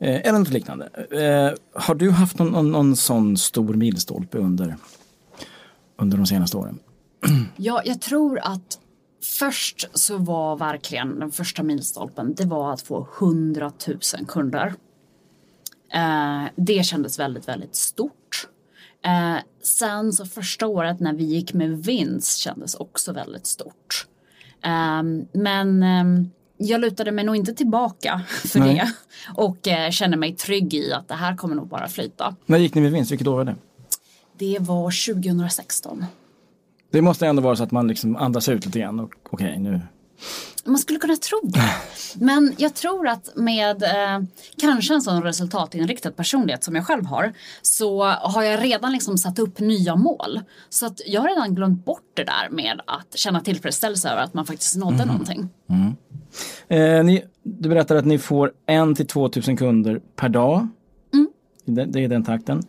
Eh, 0.04 0.28
eller 0.28 0.40
något 0.40 0.50
liknande. 0.50 0.86
Eh, 1.12 1.82
har 1.82 1.96
du 1.96 2.12
haft 2.12 2.40
någon, 2.40 2.52
någon, 2.52 2.72
någon 2.72 2.96
sån 2.96 3.38
stor 3.38 3.74
milstolpe 3.74 4.38
under, 4.38 4.76
under 5.98 6.18
de 6.18 6.26
senaste 6.26 6.58
åren? 6.58 6.80
Ja, 7.58 7.82
jag 7.86 8.02
tror 8.02 8.40
att 8.40 8.80
först 9.40 9.90
så 9.94 10.18
var 10.18 10.58
verkligen 10.58 11.20
den 11.20 11.32
första 11.32 11.64
milstolpen, 11.64 12.34
det 12.34 12.46
var 12.46 12.74
att 12.74 12.82
få 12.82 13.08
100 13.20 13.72
000 13.88 14.00
kunder. 14.28 14.74
Eh, 15.94 16.44
det 16.56 16.86
kändes 16.86 17.20
väldigt, 17.20 17.48
väldigt 17.48 17.76
stort. 17.76 18.48
Eh, 19.06 19.38
sen 19.62 20.14
så 20.14 20.26
första 20.26 20.68
året 20.68 21.00
när 21.00 21.14
vi 21.14 21.24
gick 21.24 21.54
med 21.54 21.84
vinst 21.84 22.38
kändes 22.38 22.76
också 22.76 23.14
väldigt 23.14 23.48
stort. 23.48 24.08
Eh, 24.64 25.04
men 25.34 25.84
ehm, 25.84 26.30
jag 26.64 26.82
lutade 26.82 27.12
mig 27.12 27.26
nog 27.26 27.36
inte 27.36 27.54
tillbaka 27.54 28.22
för 28.28 28.60
Nej. 28.60 28.76
det 28.76 28.94
och 29.36 29.58
uh, 29.68 29.92
kände 29.92 30.18
mig 30.18 30.36
trygg 30.36 30.74
i 30.74 30.94
att 30.94 31.08
det 31.08 31.16
här 31.16 31.36
kommer 31.36 31.56
nog 31.56 31.68
bara 31.68 31.88
flyta. 31.88 32.36
När 32.46 32.58
gick 32.58 32.76
ni 32.76 32.82
med 32.82 32.92
vinst? 32.92 33.12
Vilket 33.12 33.28
år 33.28 33.36
var 33.36 33.46
det? 33.46 33.56
Det 34.38 34.58
var 34.60 35.14
2016. 35.14 36.06
Det 36.92 37.02
måste 37.02 37.28
ändå 37.28 37.42
vara 37.42 37.56
så 37.56 37.64
att 37.64 37.72
man 37.72 37.88
liksom 37.88 38.16
andas 38.16 38.50
ut 38.50 38.66
lite 38.66 38.80
grann 38.80 39.00
och 39.00 39.14
okej 39.30 39.60
nu. 39.60 39.82
Man 40.66 40.78
skulle 40.78 41.00
kunna 41.00 41.16
tro 41.16 41.40
det. 41.44 41.72
Men 42.16 42.54
jag 42.58 42.76
tror 42.76 43.08
att 43.08 43.30
med 43.36 43.84
eh, 43.84 44.24
kanske 44.58 44.94
en 44.94 45.02
sån 45.02 45.24
resultatinriktad 45.24 46.12
personlighet 46.12 46.64
som 46.64 46.76
jag 46.76 46.88
själv 46.88 47.06
har 47.06 47.34
så 47.62 48.04
har 48.04 48.44
jag 48.44 48.64
redan 48.64 48.92
liksom 48.92 49.18
satt 49.18 49.40
upp 49.40 49.60
nya 49.60 49.96
mål. 49.96 50.42
Så 50.70 50.86
att 50.86 51.02
jag 51.06 51.22
har 51.22 51.30
redan 51.30 51.56
glömt 51.56 51.86
bort 51.86 52.12
det 52.14 52.24
där 52.24 52.50
med 52.52 52.82
att 52.88 53.18
känna 53.18 53.40
tillfredsställelse 53.40 54.10
över 54.10 54.22
att 54.22 54.34
man 54.34 54.46
faktiskt 54.46 54.76
nådde 54.76 55.06
någonting. 55.06 55.50
Eh, 56.68 57.04
ni, 57.04 57.24
du 57.44 57.70
berättar 57.70 57.96
att 57.96 58.06
ni 58.06 58.20
får 58.20 58.52
en 58.66 58.96
till 58.96 59.08
2000 59.08 59.58
kunder 59.58 60.02
per 60.16 60.30
dag. 60.30 60.68
Det, 61.66 61.86
det 61.86 62.04
är 62.04 62.08
den 62.08 62.24
takten. 62.24 62.64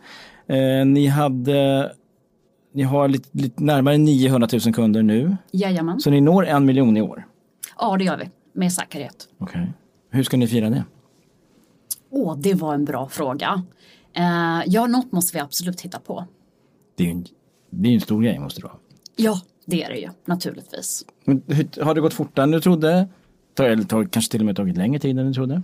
Eh, 0.47 0.85
ni 0.85 1.07
hade 1.07 1.91
ni 2.73 2.83
har 2.83 3.07
lite, 3.07 3.29
lite 3.31 3.63
närmare 3.63 3.97
900 3.97 4.47
000 4.65 4.73
kunder 4.73 5.03
nu. 5.03 5.37
Jajamän. 5.51 5.99
Så 5.99 6.09
ni 6.09 6.21
når 6.21 6.45
en 6.45 6.65
miljon 6.65 6.97
i 6.97 7.01
år. 7.01 7.25
Ja, 7.79 7.97
det 7.97 8.03
gör 8.03 8.17
vi. 8.17 8.29
Med 8.53 8.73
säkerhet. 8.73 9.27
Okej. 9.37 9.73
Hur 10.09 10.23
ska 10.23 10.37
ni 10.37 10.47
fira 10.47 10.69
det? 10.69 10.83
Åh, 12.09 12.37
det 12.37 12.53
var 12.53 12.73
en 12.73 12.85
bra 12.85 13.09
fråga. 13.09 13.63
Eh, 14.13 14.61
ja, 14.65 14.87
något 14.87 15.11
måste 15.11 15.37
vi 15.37 15.41
absolut 15.41 15.81
hitta 15.81 15.99
på. 15.99 16.25
Det 16.97 17.03
är 17.03 17.07
ju 17.07 17.11
en, 17.11 17.25
det 17.69 17.89
är 17.89 17.93
en 17.93 18.01
stor 18.01 18.21
grej 18.21 18.39
måste 18.39 18.61
det 18.61 18.67
vara. 18.67 18.77
Ja, 19.15 19.41
det 19.65 19.83
är 19.83 19.89
det 19.89 19.97
ju 19.97 20.09
naturligtvis. 20.25 21.05
Men, 21.25 21.43
har 21.81 21.93
det 21.93 22.01
gått 22.01 22.13
fortare 22.13 22.43
än 22.43 22.51
du 22.51 22.61
trodde? 22.61 23.07
Eller 23.59 23.83
tar, 23.83 24.05
kanske 24.05 24.31
till 24.31 24.41
och 24.41 24.45
med 24.45 24.55
tagit 24.55 24.77
längre 24.77 24.99
tid 24.99 25.19
än 25.19 25.27
du 25.27 25.33
trodde? 25.33 25.61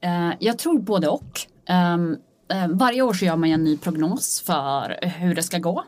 Eh, 0.00 0.30
jag 0.38 0.58
tror 0.58 0.78
både 0.78 1.08
och. 1.08 1.40
Ehm, 1.66 2.16
eh, 2.48 2.68
varje 2.68 3.02
år 3.02 3.12
så 3.12 3.24
gör 3.24 3.36
man 3.36 3.50
en 3.50 3.64
ny 3.64 3.76
prognos 3.76 4.40
för 4.46 4.98
hur 5.02 5.34
det 5.34 5.42
ska 5.42 5.58
gå. 5.58 5.84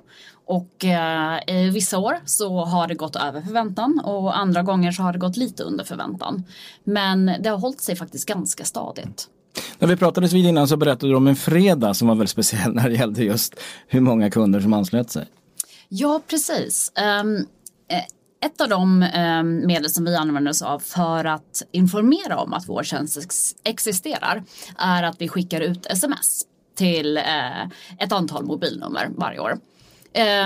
Och 0.48 0.84
eh, 0.84 1.72
vissa 1.72 1.98
år 1.98 2.20
så 2.24 2.64
har 2.64 2.88
det 2.88 2.94
gått 2.94 3.16
över 3.16 3.40
förväntan 3.40 4.00
och 4.04 4.38
andra 4.38 4.62
gånger 4.62 4.92
så 4.92 5.02
har 5.02 5.12
det 5.12 5.18
gått 5.18 5.36
lite 5.36 5.62
under 5.62 5.84
förväntan. 5.84 6.44
Men 6.84 7.32
det 7.40 7.48
har 7.48 7.58
hållit 7.58 7.80
sig 7.80 7.96
faktiskt 7.96 8.28
ganska 8.28 8.64
stadigt. 8.64 9.28
När 9.78 9.88
vi 9.88 9.96
pratades 9.96 10.32
vid 10.32 10.46
innan 10.46 10.68
så 10.68 10.76
berättade 10.76 11.12
du 11.12 11.16
om 11.16 11.26
en 11.26 11.36
fredag 11.36 11.94
som 11.94 12.08
var 12.08 12.14
väldigt 12.14 12.30
speciell 12.30 12.74
när 12.74 12.88
det 12.88 12.94
gällde 12.94 13.24
just 13.24 13.54
hur 13.86 14.00
många 14.00 14.30
kunder 14.30 14.60
som 14.60 14.72
anslöt 14.72 15.10
sig. 15.10 15.26
Ja, 15.88 16.20
precis. 16.26 16.92
Eh, 16.96 17.24
ett 18.46 18.60
av 18.60 18.68
de 18.68 19.02
ehm, 19.02 19.66
medel 19.66 19.90
som 19.90 20.04
vi 20.04 20.16
använder 20.16 20.50
oss 20.50 20.62
av 20.62 20.78
för 20.78 21.24
att 21.24 21.62
informera 21.72 22.38
om 22.38 22.52
att 22.52 22.68
vår 22.68 22.82
tjänst 22.82 23.18
ex- 23.18 23.54
existerar 23.64 24.42
är 24.78 25.02
att 25.02 25.20
vi 25.20 25.28
skickar 25.28 25.60
ut 25.60 25.86
sms 25.86 26.42
till 26.74 27.16
eh, 27.16 27.62
ett 27.98 28.12
antal 28.12 28.44
mobilnummer 28.44 29.10
varje 29.16 29.38
år. 29.38 29.58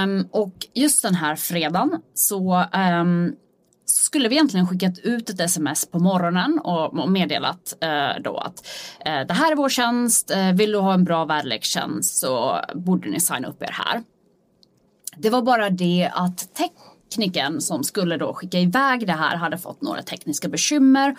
Um, 0.02 0.28
och 0.30 0.52
just 0.74 1.02
den 1.02 1.14
här 1.14 1.36
fredagen 1.36 2.00
så 2.14 2.64
um, 2.74 3.36
skulle 3.92 4.28
vi 4.28 4.34
egentligen 4.34 4.66
skickat 4.66 4.98
ut 4.98 5.30
ett 5.30 5.40
sms 5.40 5.86
på 5.86 5.98
morgonen 5.98 6.58
och, 6.58 6.98
och 6.98 7.10
meddelat 7.10 7.74
eh, 7.80 8.22
då 8.24 8.36
att 8.36 8.66
eh, 9.04 9.20
det 9.20 9.34
här 9.34 9.52
är 9.52 9.56
vår 9.56 9.68
tjänst, 9.68 10.30
eh, 10.30 10.52
vill 10.52 10.72
du 10.72 10.78
ha 10.78 10.94
en 10.94 11.04
bra 11.04 11.24
väderlekstjänst 11.24 12.18
så 12.18 12.60
borde 12.74 13.10
ni 13.10 13.20
signa 13.20 13.48
upp 13.48 13.62
er 13.62 13.70
här. 13.72 14.02
Det 15.16 15.30
var 15.30 15.42
bara 15.42 15.70
det 15.70 16.10
att 16.14 16.48
tekniken 16.54 17.60
som 17.60 17.84
skulle 17.84 18.16
då 18.16 18.34
skicka 18.34 18.58
iväg 18.58 19.06
det 19.06 19.12
här 19.12 19.36
hade 19.36 19.58
fått 19.58 19.82
några 19.82 20.02
tekniska 20.02 20.48
bekymmer 20.48 21.16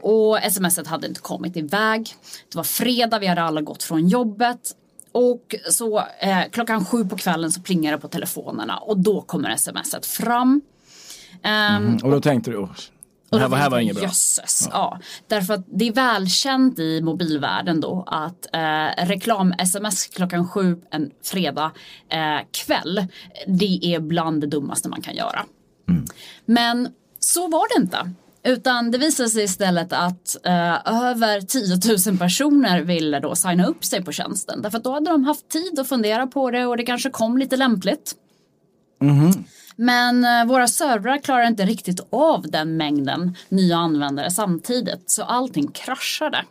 och 0.00 0.38
smset 0.50 0.86
hade 0.86 1.06
inte 1.06 1.20
kommit 1.20 1.56
iväg. 1.56 2.14
Det 2.52 2.56
var 2.56 2.64
fredag, 2.64 3.18
vi 3.18 3.26
hade 3.26 3.42
alla 3.42 3.60
gått 3.60 3.82
från 3.82 4.08
jobbet 4.08 4.72
och 5.16 5.54
så 5.70 5.98
eh, 6.20 6.40
klockan 6.52 6.84
sju 6.84 7.04
på 7.04 7.16
kvällen 7.16 7.52
så 7.52 7.60
plingar 7.62 7.92
det 7.92 7.98
på 7.98 8.08
telefonerna 8.08 8.76
och 8.78 8.98
då 8.98 9.20
kommer 9.22 9.56
smset 9.56 10.06
fram. 10.06 10.60
Ehm, 11.42 11.98
Och 12.04 12.10
då 12.10 12.20
tänkte 12.20 12.50
du, 12.50 12.56
"Åh, 12.56 12.68
det 13.30 13.38
här, 13.38 13.44
och 13.44 13.50
var- 13.50 13.58
här 13.58 13.70
var 13.70 13.78
inget 13.78 13.96
bra. 13.96 14.04
Jösses, 14.04 14.68
ja. 14.72 14.98
Därför 15.28 15.54
att 15.54 15.64
det 15.66 15.88
är 15.88 15.92
välkänt 15.92 16.78
i 16.78 17.00
mobilvärlden 17.02 17.80
då 17.80 18.04
att 18.06 18.54
eh, 18.54 19.04
reklam-sms 19.06 20.06
klockan 20.06 20.48
sju 20.48 20.76
en 20.90 21.10
fredag 21.24 21.70
eh, 22.08 22.38
kväll, 22.64 23.06
det 23.46 23.80
är 23.94 24.00
bland 24.00 24.40
det 24.40 24.46
dummaste 24.46 24.88
man 24.88 25.02
kan 25.02 25.14
göra. 25.14 25.44
Men 26.44 26.88
så 27.20 27.48
var 27.48 27.76
det 27.78 27.82
inte. 27.82 28.10
Utan 28.46 28.90
det 28.90 28.98
visade 28.98 29.28
sig 29.28 29.44
istället 29.44 29.92
att 29.92 30.36
eh, 30.44 31.04
över 31.04 31.40
10 31.40 32.10
000 32.10 32.18
personer 32.18 32.82
ville 32.82 33.20
då 33.20 33.34
signa 33.34 33.66
upp 33.66 33.84
sig 33.84 34.04
på 34.04 34.12
tjänsten. 34.12 34.62
Därför 34.62 34.78
att 34.78 34.84
då 34.84 34.92
hade 34.92 35.10
de 35.10 35.24
haft 35.24 35.48
tid 35.48 35.78
att 35.78 35.88
fundera 35.88 36.26
på 36.26 36.50
det 36.50 36.66
och 36.66 36.76
det 36.76 36.82
kanske 36.82 37.10
kom 37.10 37.38
lite 37.38 37.56
lämpligt. 37.56 38.14
Men 39.76 40.24
eh, 40.24 40.44
våra 40.44 40.68
servrar 40.68 41.18
klarar 41.18 41.46
inte 41.46 41.64
riktigt 41.64 42.00
av 42.10 42.42
den 42.42 42.76
mängden 42.76 43.36
nya 43.48 43.76
användare 43.76 44.30
samtidigt. 44.30 45.10
Så 45.10 45.22
allting 45.22 45.68
kraschade. 45.68 46.44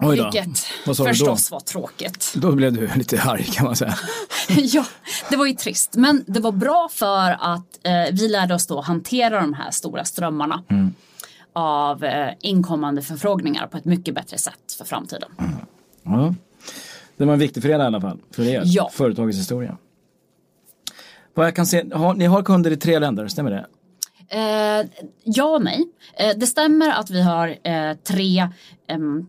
Vilket 0.00 0.58
förstås 0.96 1.50
var 1.50 1.60
tråkigt. 1.60 2.32
Då 2.36 2.52
blev 2.52 2.72
du 2.72 2.90
lite 2.94 3.22
arg 3.22 3.44
kan 3.44 3.64
man 3.66 3.76
säga. 3.76 3.94
ja, 4.48 4.84
det 5.30 5.36
var 5.36 5.46
ju 5.46 5.52
trist. 5.52 5.94
Men 5.96 6.24
det 6.26 6.40
var 6.40 6.52
bra 6.52 6.88
för 6.92 7.30
att 7.40 7.78
eh, 7.82 7.92
vi 8.12 8.28
lärde 8.28 8.54
oss 8.54 8.66
då 8.66 8.80
hantera 8.80 9.40
de 9.40 9.54
här 9.54 9.70
stora 9.70 10.04
strömmarna 10.04 10.62
av 11.52 12.04
eh, 12.04 12.30
inkommande 12.40 13.02
förfrågningar 13.02 13.66
på 13.66 13.76
ett 13.76 13.84
mycket 13.84 14.14
bättre 14.14 14.38
sätt 14.38 14.72
för 14.78 14.84
framtiden. 14.84 15.28
Ja. 16.02 16.34
Det 17.16 17.24
var 17.24 17.32
en 17.32 17.38
viktig 17.38 17.62
fredag 17.62 17.84
i 17.84 17.86
alla 17.86 18.00
fall 18.00 18.18
för 18.30 18.42
er, 18.42 18.62
Ja. 18.64 18.90
företagets 18.92 19.38
historia. 19.38 19.76
Vad 21.34 21.46
jag 21.46 21.56
kan 21.56 21.66
se, 21.66 21.84
har, 21.94 22.14
ni 22.14 22.24
har 22.26 22.42
kunder 22.42 22.70
i 22.70 22.76
tre 22.76 22.98
länder, 22.98 23.28
stämmer 23.28 23.50
det? 23.50 23.66
Eh, 24.32 24.86
ja 25.24 25.44
och 25.44 25.62
nej. 25.62 25.84
Eh, 26.14 26.36
det 26.36 26.46
stämmer 26.46 26.90
att 26.90 27.10
vi 27.10 27.22
har 27.22 27.48
eh, 27.62 27.94
tre, 28.04 28.48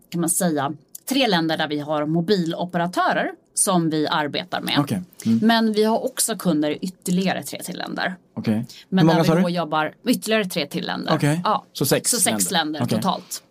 kan 0.09 0.21
man 0.21 0.29
säga, 0.29 0.73
tre 1.09 1.27
länder 1.27 1.57
där 1.57 1.67
vi 1.67 1.79
har 1.79 2.05
mobiloperatörer 2.05 3.31
som 3.53 3.89
vi 3.89 4.07
arbetar 4.07 4.61
med. 4.61 4.75
Okej. 4.79 5.01
Mm. 5.25 5.39
Men 5.41 5.73
vi 5.73 5.83
har 5.83 6.05
också 6.05 6.35
kunder 6.35 6.69
i 6.71 6.77
ytterligare 6.81 7.43
tre 7.43 7.61
till 7.63 7.77
länder. 7.77 8.15
Hur 8.45 8.65
Men 8.89 9.05
många 9.05 9.23
där 9.23 9.35
vi 9.35 9.41
då 9.41 9.47
du? 9.47 9.53
jobbar 9.53 9.93
ytterligare 10.07 10.45
tre 10.45 10.67
till 10.67 10.85
länder. 10.85 11.15
Okej. 11.15 11.41
Ja. 11.43 11.65
Så 11.73 11.85
sex 11.85 12.11
Så 12.11 12.17
sex 12.17 12.51
länder. 12.51 12.79
länder, 12.79 12.83
Okej. 12.83 12.95
Mm. 12.95 13.01
totalt. 13.01 13.43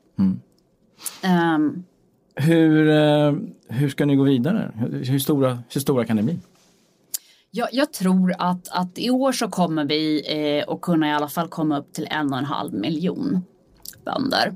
Ehm, 1.23 1.85
Hur, 2.35 2.89
eh, 2.89 3.35
hur 3.69 3.89
ska 3.89 4.07
ni 4.07 4.17
gå 4.17 4.23
vidare? 4.23 4.73
Hur, 4.75 5.05
hur, 5.05 5.19
stora, 5.19 5.63
hur 5.69 5.81
stora 5.81 6.05
kan 6.05 6.17
det 6.17 6.23
bli? 6.23 6.39
Jag, 7.53 7.69
jag 7.73 7.93
tror 7.93 8.35
att, 8.39 8.69
att 8.69 8.99
i 8.99 9.11
år 9.11 9.33
så 9.33 9.49
kommer 9.49 9.85
vi 9.85 10.23
eh, 10.27 10.73
att 10.73 10.81
kunna 10.81 11.09
i 11.09 11.13
alla 11.13 11.29
fall 11.29 11.49
komma 11.49 11.79
upp 11.79 11.93
till 11.93 12.09
en 12.11 12.33
och 12.33 12.39
en 12.39 12.45
halv 12.45 12.75
miljon 12.75 13.45
bönder. 14.05 14.55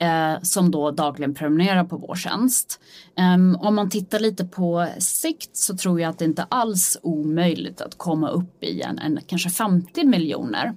Eh, 0.00 0.42
som 0.42 0.70
då 0.70 0.90
dagligen 0.90 1.34
prenumererar 1.34 1.84
på 1.84 1.96
vår 1.96 2.14
tjänst. 2.14 2.80
Eh, 3.16 3.66
om 3.66 3.74
man 3.74 3.90
tittar 3.90 4.20
lite 4.20 4.44
på 4.44 4.88
sikt 4.98 5.56
så 5.56 5.76
tror 5.76 6.00
jag 6.00 6.10
att 6.10 6.18
det 6.18 6.24
inte 6.24 6.42
alls 6.42 6.98
omöjligt 7.02 7.80
att 7.80 7.98
komma 7.98 8.28
upp 8.28 8.64
i 8.64 8.82
en, 8.82 8.98
en 8.98 9.18
kanske 9.26 9.50
50 9.50 10.04
miljoner 10.04 10.74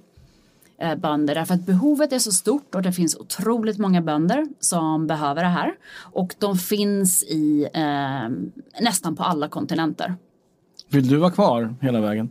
eh, 0.78 0.94
bönder 0.94 1.34
därför 1.34 1.54
att 1.54 1.66
behovet 1.66 2.12
är 2.12 2.18
så 2.18 2.32
stort 2.32 2.74
och 2.74 2.82
det 2.82 2.92
finns 2.92 3.16
otroligt 3.16 3.78
många 3.78 4.02
bönder 4.02 4.46
som 4.60 5.06
behöver 5.06 5.42
det 5.42 5.48
här 5.48 5.74
och 5.94 6.34
de 6.38 6.56
finns 6.56 7.22
i 7.22 7.68
eh, 7.74 8.28
nästan 8.80 9.16
på 9.16 9.22
alla 9.22 9.48
kontinenter. 9.48 10.16
Vill 10.92 11.08
du 11.08 11.16
vara 11.16 11.30
kvar 11.30 11.74
hela 11.80 12.00
vägen? 12.00 12.30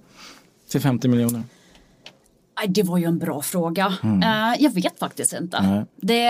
Till 0.69 0.81
50 0.81 1.07
miljoner? 1.07 1.43
Det 2.67 2.83
var 2.83 2.97
ju 2.97 3.05
en 3.05 3.17
bra 3.19 3.41
fråga. 3.41 3.93
Eh, 4.03 4.63
jag 4.63 4.71
vet 4.73 4.99
faktiskt 4.99 5.33
inte. 5.33 5.57
Mm. 5.57 5.71
Nej. 5.75 5.85
Det 6.01 6.25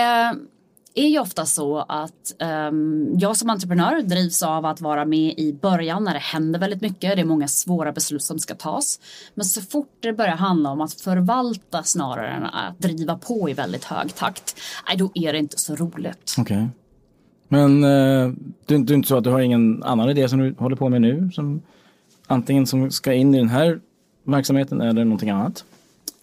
är 0.94 1.08
ju 1.08 1.18
ofta 1.18 1.46
så 1.46 1.78
att 1.88 2.34
ehm, 2.38 3.08
jag 3.18 3.36
som 3.36 3.50
entreprenör 3.50 4.02
drivs 4.02 4.42
av 4.42 4.66
att 4.66 4.80
vara 4.80 5.04
med 5.04 5.34
i 5.38 5.52
början 5.62 6.04
när 6.04 6.12
det 6.14 6.18
händer 6.20 6.60
väldigt 6.60 6.80
mycket. 6.80 7.16
Det 7.16 7.20
är 7.20 7.24
många 7.24 7.48
svåra 7.48 7.92
beslut 7.92 8.22
som 8.22 8.38
ska 8.38 8.54
tas. 8.54 9.00
Men 9.34 9.44
så 9.44 9.60
fort 9.60 9.88
det 10.00 10.12
börjar 10.12 10.36
handla 10.36 10.70
om 10.70 10.80
att 10.80 10.92
förvalta 10.92 11.82
snarare 11.82 12.28
än 12.30 12.42
att 12.44 12.78
driva 12.78 13.16
på 13.18 13.50
i 13.50 13.52
väldigt 13.52 13.84
hög 13.84 14.14
takt, 14.14 14.56
aj, 14.84 14.96
då 14.96 15.10
är 15.14 15.32
det 15.32 15.38
inte 15.38 15.58
så 15.58 15.76
roligt. 15.76 16.34
Okej. 16.38 16.68
Men 17.48 17.84
eh, 17.84 17.90
är 17.90 18.26
inte- 18.26 18.42
det 18.66 18.74
är 18.74 18.94
inte 18.94 19.08
så 19.08 19.16
att 19.16 19.24
du 19.24 19.30
har 19.30 19.40
ingen 19.40 19.82
annan 19.82 20.10
idé 20.10 20.28
som 20.28 20.38
du 20.38 20.54
håller 20.58 20.76
på 20.76 20.88
med 20.88 21.00
nu? 21.00 21.30
Som, 21.34 21.62
antingen 22.26 22.66
som 22.66 22.90
ska 22.90 23.12
in 23.12 23.34
i 23.34 23.38
den 23.38 23.48
här 23.48 23.80
verksamheten 24.24 24.80
eller 24.80 25.04
någonting 25.04 25.30
annat? 25.30 25.64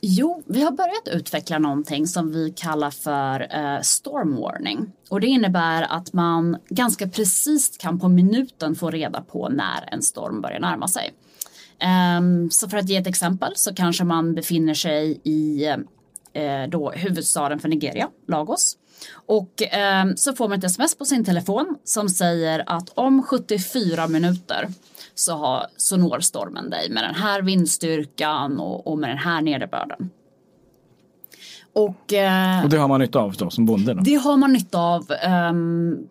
Jo, 0.01 0.43
vi 0.45 0.63
har 0.63 0.71
börjat 0.71 1.07
utveckla 1.21 1.59
någonting 1.59 2.07
som 2.07 2.31
vi 2.31 2.53
kallar 2.55 2.91
för 2.91 3.39
eh, 3.55 3.81
storm 3.81 4.35
warning. 4.35 4.91
Och 5.09 5.21
det 5.21 5.27
innebär 5.27 5.81
att 5.81 6.13
man 6.13 6.57
ganska 6.69 7.07
precis 7.07 7.77
kan 7.77 7.99
på 7.99 8.09
minuten 8.09 8.75
få 8.75 8.89
reda 8.89 9.21
på 9.21 9.49
när 9.49 9.93
en 9.93 10.01
storm 10.01 10.41
börjar 10.41 10.59
närma 10.59 10.87
sig. 10.87 11.13
Ehm, 11.79 12.51
så 12.51 12.69
för 12.69 12.77
att 12.77 12.89
ge 12.89 12.97
ett 12.97 13.07
exempel 13.07 13.51
så 13.55 13.75
kanske 13.75 14.03
man 14.03 14.35
befinner 14.35 14.73
sig 14.73 15.21
i 15.23 15.65
eh, 16.33 16.69
då 16.69 16.91
huvudstaden 16.91 17.59
för 17.59 17.69
Nigeria, 17.69 18.09
Lagos. 18.27 18.77
Och 19.13 19.63
eh, 19.63 20.05
så 20.15 20.33
får 20.33 20.49
man 20.49 20.57
ett 20.57 20.63
sms 20.63 20.97
på 20.97 21.05
sin 21.05 21.25
telefon 21.25 21.75
som 21.83 22.09
säger 22.09 22.63
att 22.65 22.89
om 22.89 23.23
74 23.23 24.07
minuter 24.07 24.67
så, 25.15 25.33
har, 25.33 25.67
så 25.77 25.97
når 25.97 26.19
stormen 26.19 26.69
dig 26.69 26.89
med 26.89 27.03
den 27.03 27.15
här 27.15 27.41
vindstyrkan 27.41 28.59
och, 28.59 28.87
och 28.87 28.97
med 28.97 29.09
den 29.09 29.17
här 29.17 29.41
nederbörden. 29.41 30.09
Och, 31.73 32.13
eh, 32.13 32.63
och 32.63 32.69
det 32.69 32.77
har 32.77 32.87
man 32.87 32.99
nytta 32.99 33.19
av 33.19 33.33
då, 33.33 33.49
som 33.49 33.65
bonde? 33.65 33.93
Då? 33.93 34.01
Det 34.01 34.15
har 34.15 34.37
man 34.37 34.53
nytta 34.53 34.79
av 34.79 35.11
um, 35.49 36.09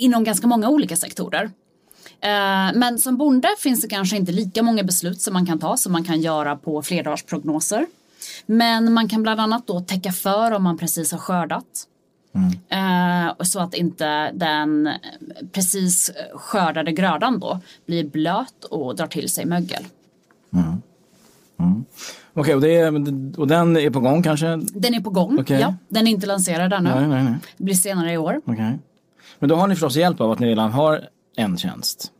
inom 0.00 0.24
ganska 0.24 0.46
många 0.46 0.68
olika 0.68 0.96
sektorer. 0.96 1.44
Uh, 1.44 2.78
men 2.78 2.98
som 2.98 3.16
bonde 3.16 3.48
finns 3.58 3.82
det 3.82 3.88
kanske 3.88 4.16
inte 4.16 4.32
lika 4.32 4.62
många 4.62 4.82
beslut 4.82 5.20
som 5.20 5.34
man 5.34 5.46
kan 5.46 5.58
ta 5.58 5.76
som 5.76 5.92
man 5.92 6.04
kan 6.04 6.20
göra 6.20 6.56
på 6.56 6.82
flerdagarsprognoser. 6.82 7.86
Men 8.46 8.92
man 8.92 9.08
kan 9.08 9.22
bland 9.22 9.40
annat 9.40 9.66
då 9.66 9.80
täcka 9.80 10.12
för 10.12 10.52
om 10.52 10.62
man 10.62 10.78
precis 10.78 11.12
har 11.12 11.18
skördat. 11.18 11.86
Mm. 12.34 13.28
Uh, 13.28 13.34
så 13.40 13.60
att 13.60 13.74
inte 13.74 14.30
den 14.32 14.88
precis 15.52 16.10
skördade 16.34 16.92
grödan 16.92 17.38
då 17.38 17.60
blir 17.86 18.04
blöt 18.04 18.64
och 18.64 18.96
drar 18.96 19.06
till 19.06 19.28
sig 19.28 19.46
mögel. 19.46 19.84
Mm. 20.52 20.82
Mm. 21.58 21.84
Okej, 22.34 22.54
okay, 22.56 22.88
och, 22.88 23.38
och 23.38 23.48
den 23.48 23.76
är 23.76 23.90
på 23.90 24.00
gång 24.00 24.22
kanske? 24.22 24.46
Den 24.56 24.94
är 24.94 25.00
på 25.00 25.10
gång, 25.10 25.38
okay. 25.38 25.60
ja. 25.60 25.74
Den 25.88 26.06
är 26.06 26.10
inte 26.10 26.26
lanserad 26.26 26.72
ännu. 26.72 26.90
Nej, 26.90 27.08
nej, 27.08 27.24
nej. 27.24 27.34
Det 27.56 27.64
blir 27.64 27.74
senare 27.74 28.12
i 28.12 28.18
år. 28.18 28.40
Okay. 28.46 28.72
Men 29.38 29.48
då 29.48 29.54
har 29.54 29.68
ni 29.68 29.74
förstås 29.74 29.96
hjälp 29.96 30.20
av 30.20 30.30
att 30.30 30.38
ni 30.38 30.46
redan 30.46 30.72
har 30.72 31.08
en 31.36 31.58
tjänst? 31.58 32.12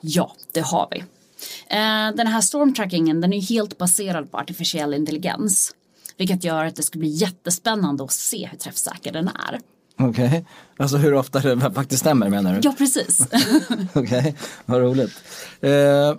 Ja, 0.00 0.32
det 0.52 0.60
har 0.60 0.88
vi. 0.90 0.98
Uh, 0.98 2.16
den 2.16 2.26
här 2.26 2.40
stormtrackingen 2.40 3.20
den 3.20 3.32
är 3.32 3.40
helt 3.40 3.78
baserad 3.78 4.30
på 4.30 4.38
artificiell 4.38 4.94
intelligens. 4.94 5.74
Vilket 6.20 6.44
gör 6.44 6.64
att 6.64 6.76
det 6.76 6.82
ska 6.82 6.98
bli 6.98 7.08
jättespännande 7.08 8.04
att 8.04 8.12
se 8.12 8.46
hur 8.46 8.58
träffsäker 8.58 9.12
den 9.12 9.28
är. 9.28 9.60
Okej, 9.98 10.26
okay. 10.26 10.44
alltså 10.76 10.96
hur 10.96 11.14
ofta 11.14 11.40
det 11.40 11.60
faktiskt 11.74 12.00
stämmer 12.00 12.28
menar 12.28 12.54
du? 12.54 12.60
Ja, 12.62 12.74
precis. 12.78 13.20
Okej, 13.94 14.18
okay. 14.18 14.32
vad 14.66 14.80
roligt. 14.80 15.22
Uh, 15.64 16.18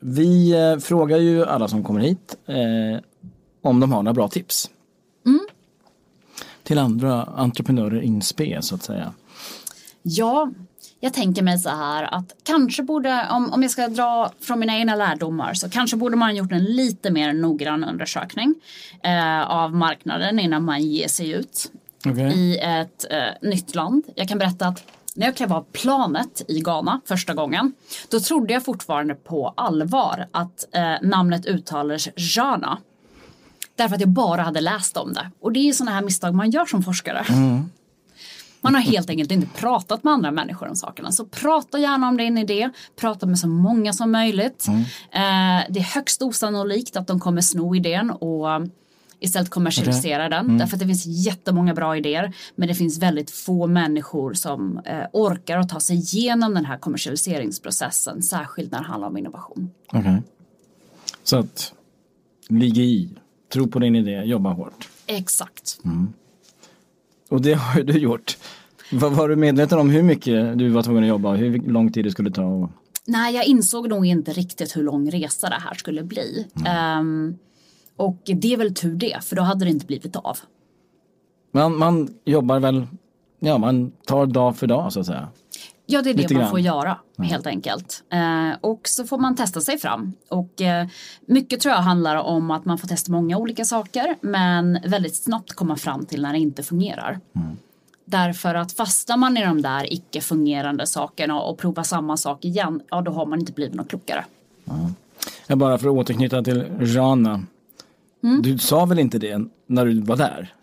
vi 0.00 0.50
eh, 0.50 0.78
frågar 0.78 1.18
ju 1.18 1.44
alla 1.44 1.68
som 1.68 1.84
kommer 1.84 2.00
hit 2.00 2.36
eh, 2.46 3.00
om 3.62 3.80
de 3.80 3.92
har 3.92 4.02
några 4.02 4.14
bra 4.14 4.28
tips. 4.28 4.70
Mm. 5.26 5.40
Till 6.62 6.78
andra 6.78 7.22
entreprenörer 7.22 8.00
in 8.00 8.22
spe 8.22 8.62
så 8.62 8.74
att 8.74 8.82
säga. 8.82 9.14
Ja, 10.02 10.50
jag 11.04 11.14
tänker 11.14 11.42
mig 11.42 11.58
så 11.58 11.68
här 11.68 12.14
att 12.14 12.34
kanske 12.42 12.82
borde, 12.82 13.28
om, 13.30 13.52
om 13.52 13.62
jag 13.62 13.70
ska 13.70 13.88
dra 13.88 14.32
från 14.40 14.58
mina 14.60 14.76
egna 14.76 14.94
lärdomar, 14.94 15.54
så 15.54 15.70
kanske 15.70 15.96
borde 15.96 16.16
man 16.16 16.36
gjort 16.36 16.52
en 16.52 16.64
lite 16.64 17.10
mer 17.10 17.32
noggrann 17.32 17.84
undersökning 17.84 18.54
eh, 19.02 19.50
av 19.50 19.74
marknaden 19.74 20.38
innan 20.38 20.64
man 20.64 20.82
ger 20.82 21.08
sig 21.08 21.30
ut 21.30 21.72
okay. 22.10 22.32
i 22.32 22.58
ett 22.58 23.06
eh, 23.10 23.48
nytt 23.48 23.74
land. 23.74 24.04
Jag 24.14 24.28
kan 24.28 24.38
berätta 24.38 24.66
att 24.66 24.82
när 25.14 25.26
jag 25.26 25.36
klev 25.36 25.52
av 25.52 25.64
planet 25.72 26.42
i 26.48 26.60
Ghana 26.60 27.00
första 27.04 27.34
gången, 27.34 27.72
då 28.10 28.20
trodde 28.20 28.52
jag 28.52 28.64
fortfarande 28.64 29.14
på 29.14 29.54
allvar 29.56 30.26
att 30.30 30.68
eh, 30.72 30.94
namnet 31.02 31.46
uttalades 31.46 32.08
Jana. 32.36 32.78
Därför 33.76 33.94
att 33.94 34.00
jag 34.00 34.10
bara 34.10 34.42
hade 34.42 34.60
läst 34.60 34.96
om 34.96 35.12
det. 35.12 35.30
Och 35.40 35.52
det 35.52 35.68
är 35.68 35.72
sådana 35.72 35.94
här 35.96 36.02
misstag 36.02 36.34
man 36.34 36.50
gör 36.50 36.66
som 36.66 36.82
forskare. 36.82 37.24
Mm. 37.28 37.70
Man 38.62 38.74
har 38.74 38.82
helt 38.82 39.10
enkelt 39.10 39.30
inte 39.30 39.46
pratat 39.46 40.04
med 40.04 40.12
andra 40.12 40.30
människor 40.30 40.68
om 40.68 40.76
sakerna. 40.76 41.12
Så 41.12 41.24
prata 41.24 41.78
gärna 41.78 42.08
om 42.08 42.16
din 42.16 42.38
idé, 42.38 42.70
prata 42.96 43.26
med 43.26 43.38
så 43.38 43.48
många 43.48 43.92
som 43.92 44.12
möjligt. 44.12 44.66
Mm. 44.68 44.80
Eh, 44.80 45.66
det 45.70 45.80
är 45.80 45.94
högst 45.94 46.22
osannolikt 46.22 46.96
att 46.96 47.06
de 47.06 47.20
kommer 47.20 47.40
sno 47.40 47.74
idén 47.74 48.10
och 48.10 48.46
istället 49.22 49.50
kommersialisera 49.50 50.28
den. 50.28 50.44
Mm. 50.44 50.58
Därför 50.58 50.76
att 50.76 50.80
det 50.80 50.86
finns 50.86 51.06
jättemånga 51.06 51.74
bra 51.74 51.96
idéer 51.96 52.32
men 52.54 52.68
det 52.68 52.74
finns 52.74 52.98
väldigt 52.98 53.30
få 53.30 53.66
människor 53.66 54.34
som 54.34 54.78
eh, 54.84 55.04
orkar 55.12 55.58
att 55.58 55.68
ta 55.68 55.80
sig 55.80 55.96
igenom 55.96 56.54
den 56.54 56.64
här 56.64 56.78
kommersialiseringsprocessen 56.78 58.22
särskilt 58.22 58.72
när 58.72 58.78
det 58.78 58.84
handlar 58.84 59.08
om 59.08 59.16
innovation. 59.16 59.70
Okay. 59.92 60.18
Så 61.22 61.36
att 61.36 61.72
ligga 62.48 62.82
i, 62.82 63.08
tro 63.52 63.66
på 63.66 63.78
din 63.78 63.96
idé, 63.96 64.22
jobba 64.24 64.50
hårt. 64.50 64.88
Exakt. 65.06 65.78
Mm. 65.84 66.12
Och 67.32 67.42
det 67.42 67.54
har 67.54 67.82
du 67.82 67.98
gjort. 67.98 68.38
Var, 68.92 69.10
var, 69.10 69.28
du 69.28 69.36
medveten 69.36 69.78
om 69.78 69.90
hur 69.90 70.02
mycket 70.02 70.58
du 70.58 70.68
var 70.68 70.82
tvungen 70.82 71.02
att 71.02 71.08
jobba 71.08 71.28
och 71.30 71.36
hur 71.36 71.58
lång 71.58 71.92
tid 71.92 72.04
det 72.04 72.10
skulle 72.10 72.30
ta? 72.30 72.70
Nej, 73.06 73.34
jag 73.34 73.46
insåg 73.46 73.88
nog 73.88 74.06
inte 74.06 74.32
riktigt 74.32 74.76
hur 74.76 74.82
lång 74.82 75.10
resa 75.10 75.48
det 75.48 75.58
här 75.60 75.74
skulle 75.74 76.02
bli. 76.02 76.46
Mm. 76.66 76.98
Um, 76.98 77.38
och 77.96 78.18
det 78.24 78.52
är 78.52 78.56
väl 78.56 78.74
tur 78.74 78.94
det, 78.94 79.24
för 79.24 79.36
då 79.36 79.42
hade 79.42 79.64
det 79.64 79.70
inte 79.70 79.86
blivit 79.86 80.16
av. 80.16 80.38
Man, 81.52 81.78
man 81.78 82.08
jobbar 82.24 82.60
väl, 82.60 82.86
ja 83.40 83.58
man 83.58 83.92
tar 84.06 84.26
dag 84.26 84.56
för 84.56 84.66
dag 84.66 84.92
så 84.92 85.00
att 85.00 85.06
säga. 85.06 85.28
Ja, 85.92 86.02
det 86.02 86.10
är 86.10 86.14
det 86.14 86.34
man 86.34 86.50
får 86.50 86.60
göra 86.60 86.98
helt 87.18 87.46
enkelt. 87.46 88.02
Eh, 88.10 88.58
och 88.60 88.80
så 88.88 89.04
får 89.04 89.18
man 89.18 89.36
testa 89.36 89.60
sig 89.60 89.78
fram. 89.78 90.12
Och 90.28 90.60
eh, 90.60 90.86
mycket 91.26 91.60
tror 91.60 91.74
jag 91.74 91.82
handlar 91.82 92.16
om 92.16 92.50
att 92.50 92.64
man 92.64 92.78
får 92.78 92.88
testa 92.88 93.12
många 93.12 93.38
olika 93.38 93.64
saker 93.64 94.16
men 94.20 94.78
väldigt 94.86 95.16
snabbt 95.16 95.52
komma 95.52 95.76
fram 95.76 96.06
till 96.06 96.22
när 96.22 96.32
det 96.32 96.38
inte 96.38 96.62
fungerar. 96.62 97.20
Mm. 97.36 97.56
Därför 98.04 98.54
att 98.54 98.72
fastnar 98.72 99.16
man 99.16 99.36
i 99.36 99.44
de 99.44 99.62
där 99.62 99.92
icke 99.92 100.20
fungerande 100.20 100.86
sakerna 100.86 101.40
och 101.40 101.58
provar 101.58 101.82
samma 101.82 102.16
sak 102.16 102.44
igen, 102.44 102.80
ja 102.90 103.00
då 103.00 103.12
har 103.12 103.26
man 103.26 103.40
inte 103.40 103.52
blivit 103.52 103.74
något 103.74 103.88
klokare. 103.88 104.24
Mm. 104.70 104.94
Jag 105.46 105.58
bara 105.58 105.78
för 105.78 105.88
att 105.88 105.94
återknyta 105.94 106.42
till 106.42 106.64
Jana. 106.80 107.42
Mm. 108.22 108.42
Du 108.42 108.58
sa 108.58 108.84
väl 108.84 108.98
inte 108.98 109.18
det 109.18 109.40
när 109.66 109.86
du 109.86 110.00
var 110.00 110.16
där? 110.16 110.54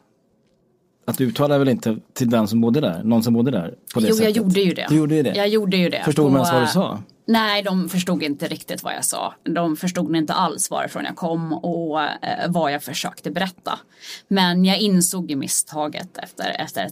Att 1.10 1.18
du 1.18 1.26
uttalade 1.26 1.60
väl 1.60 1.70
inte 1.70 1.98
till 2.14 2.30
den 2.30 2.48
som 2.48 2.62
bodde 2.62 2.82
där, 2.82 3.04
någon 3.04 3.24
som 3.24 3.34
bodde 3.34 3.52
där? 3.52 3.74
På 3.94 4.00
det 4.00 4.08
jo, 4.08 4.16
sättet? 4.16 4.36
jag 4.36 4.44
gjorde 4.44 4.62
ju 4.62 4.74
det. 4.74 4.86
Du 4.90 4.96
gjorde 4.96 5.16
ju 5.16 5.24
det? 5.24 5.34
Jag 5.36 5.48
gjorde 5.48 5.78
ju 5.78 5.90
det. 5.90 6.02
Förstod 6.06 6.32
man 6.32 6.36
ens 6.36 6.54
vad 6.54 6.62
du 6.62 6.68
sa? 6.68 7.04
Nej, 7.26 7.64
de 7.64 7.90
förstod 7.90 8.24
inte 8.24 8.48
riktigt 8.48 8.84
vad 8.84 8.94
jag 8.94 9.06
sa. 9.06 9.34
De 9.44 9.76
förstod 9.76 10.16
inte 10.16 10.34
alls 10.34 10.72
varifrån 10.72 11.06
jag 11.06 11.16
kom 11.16 11.54
och 11.54 12.02
eh, 12.02 12.50
vad 12.50 12.72
jag 12.72 12.84
försökte 12.84 13.32
berätta. 13.32 13.80
Men 14.28 14.66
jag 14.66 14.80
insåg 14.80 15.30
ju 15.30 15.36
misstaget 15.36 16.18
efter, 16.18 16.62
efter 16.62 16.86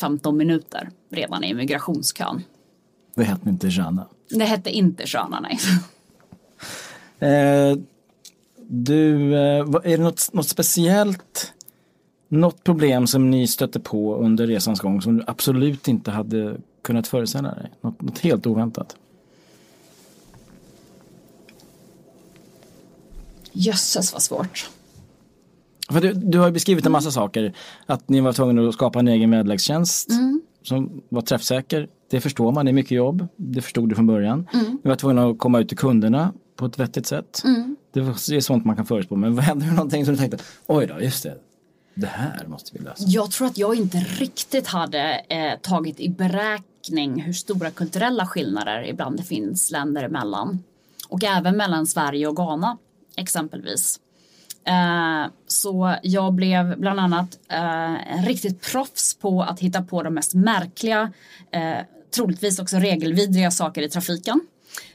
10-15 0.00 0.32
minuter 0.32 0.90
redan 1.12 1.44
i 1.44 1.48
immigrationskön. 1.50 2.42
Det 3.14 3.24
hette 3.24 3.48
inte 3.48 3.68
Jana? 3.68 4.06
Det 4.30 4.44
hette 4.44 4.70
inte 4.70 5.04
Jana, 5.06 5.40
nej. 5.40 5.58
Eh, 7.18 7.76
du, 8.68 9.34
eh, 9.34 9.64
är 9.84 9.96
det 9.96 10.02
något, 10.02 10.32
något 10.32 10.48
speciellt, 10.48 11.52
något 12.36 12.64
problem 12.64 13.06
som 13.06 13.30
ni 13.30 13.46
stötte 13.46 13.80
på 13.80 14.16
under 14.16 14.46
resans 14.46 14.80
gång 14.80 15.02
som 15.02 15.16
du 15.16 15.24
absolut 15.26 15.88
inte 15.88 16.10
hade 16.10 16.56
kunnat 16.82 17.06
föreställa 17.06 17.54
dig? 17.54 17.70
Något, 17.80 18.02
något 18.02 18.18
helt 18.18 18.46
oväntat? 18.46 18.96
Jösses 23.52 24.12
vad 24.12 24.22
svårt. 24.22 24.70
För 25.90 26.00
du, 26.00 26.12
du 26.12 26.38
har 26.38 26.50
beskrivit 26.50 26.86
en 26.86 26.92
massa 26.92 27.10
saker. 27.10 27.52
Att 27.86 28.08
ni 28.08 28.20
var 28.20 28.32
tvungna 28.32 28.68
att 28.68 28.74
skapa 28.74 28.98
en 28.98 29.08
egen 29.08 29.30
väderlekstjänst 29.30 30.10
mm. 30.10 30.42
som 30.62 31.02
var 31.08 31.22
träffsäker. 31.22 31.88
Det 32.10 32.20
förstår 32.20 32.52
man, 32.52 32.64
det 32.66 32.70
är 32.70 32.72
mycket 32.72 32.90
jobb. 32.96 33.28
Det 33.36 33.62
förstod 33.62 33.88
du 33.88 33.94
från 33.94 34.06
början. 34.06 34.48
Mm. 34.52 34.78
Ni 34.84 34.88
var 34.88 34.96
tvungna 34.96 35.26
att 35.26 35.38
komma 35.38 35.60
ut 35.60 35.68
till 35.68 35.78
kunderna 35.78 36.32
på 36.56 36.66
ett 36.66 36.78
vettigt 36.78 37.06
sätt. 37.06 37.42
Mm. 37.44 37.76
Det 37.92 38.00
är 38.00 38.40
sånt 38.40 38.64
man 38.64 38.76
kan 38.76 38.86
förutspå. 38.86 39.16
Men 39.16 39.34
vad 39.34 39.44
hände 39.44 39.66
med 39.66 39.74
någonting 39.74 40.04
som 40.04 40.14
du 40.14 40.20
tänkte, 40.20 40.38
oj 40.66 40.86
då, 40.86 41.00
just 41.00 41.22
det. 41.22 41.34
Det 41.98 42.06
här 42.06 42.46
måste 42.46 42.70
vi 42.74 42.84
lösa. 42.84 43.04
Jag 43.06 43.30
tror 43.30 43.46
att 43.46 43.58
jag 43.58 43.74
inte 43.74 43.98
riktigt 43.98 44.66
hade 44.66 45.24
eh, 45.28 45.58
tagit 45.60 46.00
i 46.00 46.08
beräkning 46.08 47.22
hur 47.22 47.32
stora 47.32 47.70
kulturella 47.70 48.26
skillnader 48.26 48.88
ibland 48.88 49.16
det 49.16 49.22
finns 49.22 49.70
länder 49.70 50.02
emellan. 50.02 50.64
Och 51.08 51.24
även 51.24 51.56
mellan 51.56 51.86
Sverige 51.86 52.26
och 52.26 52.36
Ghana 52.36 52.78
exempelvis. 53.16 54.00
Eh, 54.64 55.30
så 55.46 55.96
jag 56.02 56.32
blev 56.32 56.78
bland 56.78 57.00
annat 57.00 57.38
eh, 57.48 58.24
riktigt 58.26 58.72
proffs 58.72 59.14
på 59.14 59.42
att 59.42 59.60
hitta 59.60 59.82
på 59.82 60.02
de 60.02 60.14
mest 60.14 60.34
märkliga, 60.34 61.12
eh, 61.50 61.78
troligtvis 62.14 62.58
också 62.58 62.76
regelvidriga 62.76 63.50
saker 63.50 63.82
i 63.82 63.88
trafiken. 63.88 64.40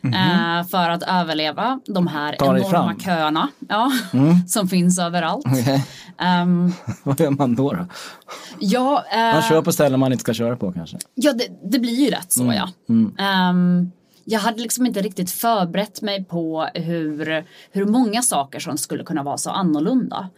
Mm 0.03 0.51
för 0.63 0.89
att 0.89 1.03
överleva 1.03 1.79
de 1.85 2.07
här 2.07 2.35
Ta 2.35 2.57
enorma 2.57 2.95
köerna 2.99 3.47
ja, 3.69 3.91
mm. 4.13 4.35
som 4.47 4.67
finns 4.67 4.99
överallt. 4.99 5.45
Okay. 5.45 5.75
Um, 5.75 5.81
ehm, 6.17 6.73
Vad 7.03 7.19
gör 7.19 7.29
man 7.29 7.55
då? 7.55 7.73
då? 7.73 7.87
Ja, 8.59 9.03
uh, 9.13 9.33
man 9.33 9.41
kör 9.41 9.61
på 9.61 9.71
ställen 9.71 9.99
man 9.99 10.11
inte 10.11 10.21
ska 10.21 10.33
köra 10.33 10.55
på 10.55 10.71
kanske? 10.71 10.97
Ja, 11.15 11.33
det, 11.33 11.47
det 11.71 11.79
blir 11.79 11.93
ju 11.93 12.09
rätt 12.09 12.31
så 12.31 12.43
mm. 12.43 12.55
ja. 12.55 13.49
Um, 13.49 13.91
jag 14.25 14.39
hade 14.39 14.61
liksom 14.61 14.85
inte 14.85 15.01
riktigt 15.01 15.31
förberett 15.31 16.01
mig 16.01 16.23
på 16.23 16.67
hur, 16.73 17.45
hur 17.71 17.85
många 17.85 18.21
saker 18.21 18.59
som 18.59 18.77
skulle 18.77 19.03
kunna 19.03 19.23
vara 19.23 19.37
så 19.37 19.49
annorlunda. 19.49 20.29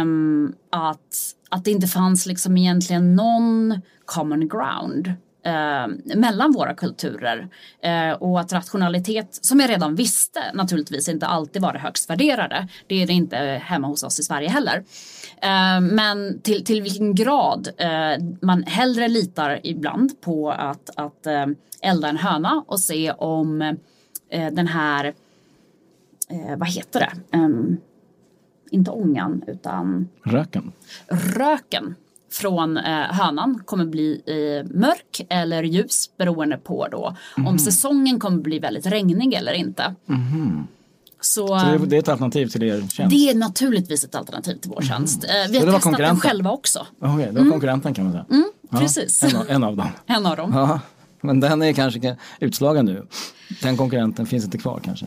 Um, 0.00 0.54
att, 0.70 1.34
att 1.48 1.64
det 1.64 1.70
inte 1.70 1.86
fanns 1.86 2.26
liksom 2.26 2.56
egentligen 2.56 3.16
någon 3.16 3.80
common 4.04 4.48
ground 4.48 5.14
eh, 5.42 6.16
mellan 6.16 6.52
våra 6.52 6.74
kulturer. 6.74 7.48
Eh, 7.82 8.12
och 8.12 8.40
att 8.40 8.52
rationalitet, 8.52 9.38
som 9.42 9.60
jag 9.60 9.70
redan 9.70 9.94
visste, 9.94 10.40
naturligtvis 10.54 11.08
inte 11.08 11.26
alltid 11.26 11.62
var 11.62 11.72
det 11.72 11.78
högst 11.78 12.10
värderade. 12.10 12.68
Det 12.86 13.02
är 13.02 13.06
det 13.06 13.12
inte 13.12 13.36
hemma 13.36 13.86
hos 13.86 14.02
oss 14.02 14.20
i 14.20 14.22
Sverige 14.22 14.48
heller. 14.48 14.84
Eh, 15.42 15.80
men 15.80 16.40
till, 16.40 16.64
till 16.64 16.82
vilken 16.82 17.14
grad 17.14 17.68
eh, 17.76 18.24
man 18.42 18.62
hellre 18.62 19.08
litar 19.08 19.60
ibland 19.62 20.20
på 20.20 20.50
att, 20.50 20.90
att 20.96 21.26
eh, 21.26 21.46
elda 21.82 22.08
en 22.08 22.16
höna 22.16 22.64
och 22.66 22.80
se 22.80 23.12
om 23.12 23.62
eh, 24.30 24.52
den 24.52 24.66
här, 24.66 25.14
vad 26.56 26.68
heter 26.68 27.00
det? 27.00 27.38
Um, 27.38 27.80
inte 28.70 28.90
ångan 28.90 29.42
utan 29.46 30.08
röken. 30.24 30.72
Röken 31.08 31.94
från 32.32 32.76
eh, 32.76 32.84
hönan 32.92 33.62
kommer 33.64 33.84
bli 33.84 34.22
eh, 34.26 34.78
mörk 34.78 35.26
eller 35.28 35.62
ljus 35.62 36.10
beroende 36.18 36.56
på 36.56 36.88
då 36.90 37.16
mm. 37.36 37.46
om 37.46 37.54
mhm. 37.54 37.58
säsongen 37.58 38.20
kommer 38.20 38.38
bli 38.38 38.58
väldigt 38.58 38.86
regnig 38.86 39.34
eller 39.34 39.52
inte. 39.52 39.94
Mm. 40.08 40.66
Så, 41.22 41.46
så 41.46 41.78
det, 41.86 41.96
är 41.96 41.98
ett 41.98 42.08
alternativ 42.08 42.46
till 42.46 42.62
er 42.62 42.80
tjänst? 42.80 43.10
Det 43.10 43.30
är 43.30 43.34
naturligtvis 43.34 44.04
ett 44.04 44.14
alternativ 44.14 44.56
till 44.56 44.70
vår 44.70 44.82
tjänst. 44.82 45.24
Mm. 45.24 45.52
vi 45.52 45.58
har 45.58 45.72
testat 45.72 45.96
den 45.96 46.20
själva 46.20 46.50
också. 46.50 46.86
Okej, 46.98 47.14
okay, 47.14 47.26
det 47.26 47.32
var 47.32 47.40
mm. 47.40 47.52
konkurrenten 47.52 47.94
kan 47.94 48.04
man 48.04 48.12
säga. 48.12 48.24
Mm, 48.30 48.50
precis. 48.70 49.24
Ja, 49.32 49.44
en, 49.48 49.56
en, 49.56 49.64
av 49.64 49.76
dem. 49.76 49.88
en 50.06 50.26
av 50.26 50.36
dem. 50.36 50.52
Ja, 50.54 50.80
men 51.20 51.40
den 51.40 51.62
är 51.62 51.72
kanske 51.72 52.16
utslagen 52.40 52.86
nu. 52.86 53.06
Den 53.62 53.76
konkurrenten 53.76 54.26
finns 54.26 54.44
inte 54.44 54.58
kvar 54.58 54.80
kanske? 54.84 55.06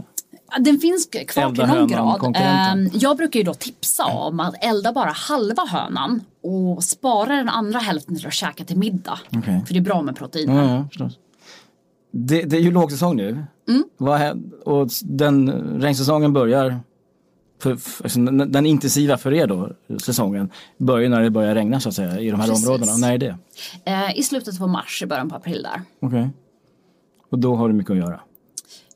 Den 0.59 0.79
finns 0.79 1.09
kvar 1.27 1.55
till 1.55 1.65
någon 1.65 1.87
grad. 1.87 2.35
Ehm, 2.35 2.89
jag 2.93 3.17
brukar 3.17 3.39
ju 3.39 3.43
då 3.43 3.53
tipsa 3.53 4.05
om 4.05 4.39
att 4.39 4.55
elda 4.63 4.93
bara 4.93 5.11
halva 5.11 5.65
hönan 5.65 6.21
och 6.43 6.83
spara 6.83 7.35
den 7.35 7.49
andra 7.49 7.79
hälften 7.79 8.15
till 8.15 8.27
att 8.27 8.33
käka 8.33 8.63
till 8.63 8.77
middag. 8.77 9.19
Okay. 9.37 9.65
För 9.65 9.73
det 9.73 9.79
är 9.79 9.81
bra 9.81 10.01
med 10.01 10.15
proteiner. 10.15 10.63
Ja, 10.63 10.87
ja, 10.91 11.09
det, 12.11 12.41
det, 12.41 12.57
är 12.57 12.61
ju 12.61 12.71
lågsäsong 12.71 13.15
nu. 13.15 13.45
Mm. 13.67 13.83
Och 14.65 14.89
den 15.03 15.49
regnsäsongen 15.81 16.33
börjar, 16.33 16.79
för, 17.61 17.75
för, 17.75 18.03
alltså, 18.03 18.19
den 18.21 18.65
intensiva 18.65 19.17
för 19.17 19.33
er 19.33 19.47
då, 19.47 19.71
säsongen, 19.97 20.49
börjar 20.77 21.09
när 21.09 21.21
det 21.21 21.29
börjar 21.29 21.55
regna 21.55 21.79
så 21.79 21.89
att 21.89 21.95
säga 21.95 22.19
i 22.19 22.31
de 22.31 22.39
här 22.39 22.47
Precis. 22.47 22.67
områdena. 22.67 22.97
När 22.97 23.13
är 23.13 23.17
det? 23.17 23.37
Eh, 23.85 24.19
I 24.19 24.23
slutet 24.23 24.57
på 24.57 24.67
mars, 24.67 25.03
i 25.03 25.05
början 25.05 25.29
på 25.29 25.35
april 25.35 25.63
där. 25.63 25.81
Okej. 25.99 26.19
Okay. 26.19 26.29
Och 27.29 27.39
då 27.39 27.55
har 27.55 27.67
du 27.67 27.73
mycket 27.73 27.91
att 27.91 27.97
göra? 27.97 28.19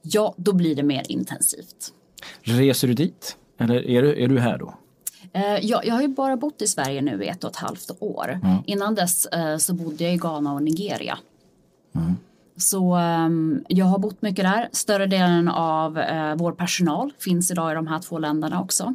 Ja, 0.02 0.34
då 0.38 0.54
blir 0.54 0.76
det 0.76 0.84
mer 0.84 1.04
intensivt. 1.12 1.94
Reser 2.42 2.88
du 2.88 2.94
dit? 2.94 3.38
Eller 3.58 3.88
är 3.88 4.02
du, 4.02 4.24
är 4.24 4.28
du 4.28 4.40
här 4.40 4.58
då? 4.58 4.74
Uh, 5.36 5.66
ja, 5.66 5.82
jag 5.84 5.94
har 5.94 6.02
ju 6.02 6.08
bara 6.08 6.38
bott 6.38 6.62
i 6.62 6.68
Sverige 6.68 7.02
nu 7.02 7.24
i 7.24 7.28
ett 7.28 7.44
och 7.44 7.50
ett 7.50 7.56
halvt 7.56 7.92
år. 8.00 8.40
Mm. 8.44 8.58
Innan 8.66 8.96
dess 8.96 9.28
uh, 9.36 9.58
så 9.58 9.74
bodde 9.74 10.04
jag 10.04 10.14
i 10.14 10.18
Ghana 10.18 10.54
och 10.54 10.64
Nigeria. 10.64 11.18
Mm. 11.96 12.16
Så 12.58 12.96
um, 12.98 13.64
jag 13.68 13.86
har 13.86 14.00
bott 14.00 14.22
mycket 14.22 14.46
där. 14.46 14.70
Större 14.72 15.08
delen 15.08 15.48
av 15.48 15.98
uh, 15.98 16.36
vår 16.36 16.52
personal 16.52 17.14
finns 17.20 17.52
idag 17.52 17.72
i 17.72 17.76
de 17.76 17.88
här 17.88 18.00
två 18.00 18.20
länderna 18.20 18.62
också. 18.62 18.94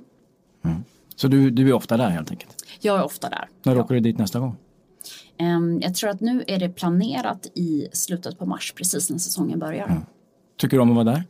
Mm. 0.64 0.84
Så 1.16 1.28
du, 1.28 1.50
du 1.50 1.68
är 1.68 1.72
ofta 1.72 1.96
där 1.96 2.08
helt 2.08 2.30
enkelt? 2.30 2.64
Jag 2.80 2.98
är 2.98 3.04
ofta 3.04 3.28
där. 3.28 3.48
När 3.62 3.76
ja. 3.76 3.82
åker 3.82 3.94
du 3.94 4.00
dit 4.00 4.18
nästa 4.18 4.40
gång? 4.40 4.56
Um, 5.40 5.80
jag 5.80 5.94
tror 5.94 6.10
att 6.10 6.20
nu 6.20 6.44
är 6.46 6.58
det 6.58 6.68
planerat 6.68 7.46
i 7.54 7.88
slutet 7.92 8.38
på 8.38 8.46
mars, 8.46 8.72
precis 8.76 9.10
när 9.10 9.18
säsongen 9.18 9.58
börjar. 9.58 10.02
Tycker 10.62 10.76
du 10.76 10.82
om 10.82 10.90
att 10.90 11.04
vara 11.04 11.16
där? 11.16 11.24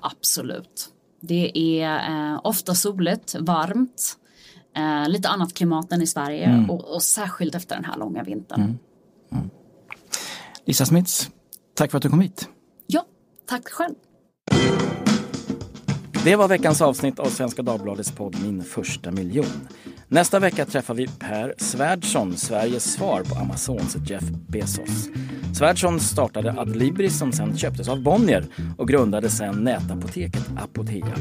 Absolut. 0.00 0.88
Det 1.20 1.58
är 1.58 2.10
eh, 2.32 2.40
ofta 2.44 2.74
soligt, 2.74 3.34
varmt, 3.40 4.16
eh, 4.76 5.08
lite 5.08 5.28
annat 5.28 5.54
klimat 5.54 5.92
än 5.92 6.02
i 6.02 6.06
Sverige 6.06 6.44
mm. 6.44 6.70
och, 6.70 6.94
och, 6.94 7.02
särskilt 7.02 7.54
efter 7.54 7.74
den 7.74 7.84
här 7.84 7.96
långa 7.96 8.22
vintern. 8.22 8.60
Mm. 8.60 8.78
Mm. 9.32 9.50
Lisa 10.64 10.86
Smits, 10.86 11.30
tack 11.74 11.90
för 11.90 11.98
att 11.98 12.02
du 12.02 12.10
kom 12.10 12.20
hit. 12.20 12.48
Ja, 12.86 13.04
tack 13.46 13.68
själv. 13.68 13.94
Det 16.24 16.36
var 16.36 16.48
veckans 16.48 16.80
avsnitt 16.80 17.18
av 17.18 17.26
Svenska 17.26 17.62
Dagbladets 17.62 18.12
podd 18.12 18.36
Min 18.42 18.64
första 18.64 19.10
miljon. 19.10 19.68
Nästa 20.10 20.38
vecka 20.38 20.64
träffar 20.64 20.94
vi 20.94 21.06
Per 21.18 21.54
Svärdson, 21.58 22.36
Sveriges 22.36 22.92
svar 22.92 23.22
på 23.22 23.34
Amazons 23.34 23.96
Jeff 24.10 24.24
Bezos. 24.48 25.08
Svärdson 25.54 26.00
startade 26.00 26.54
Adlibris 26.58 27.18
som 27.18 27.32
sen 27.32 27.56
köptes 27.56 27.88
av 27.88 28.02
Bonnier 28.02 28.44
och 28.78 28.88
grundade 28.88 29.28
sen 29.28 29.64
nätapoteket 29.64 30.50
Apotea. 30.58 31.14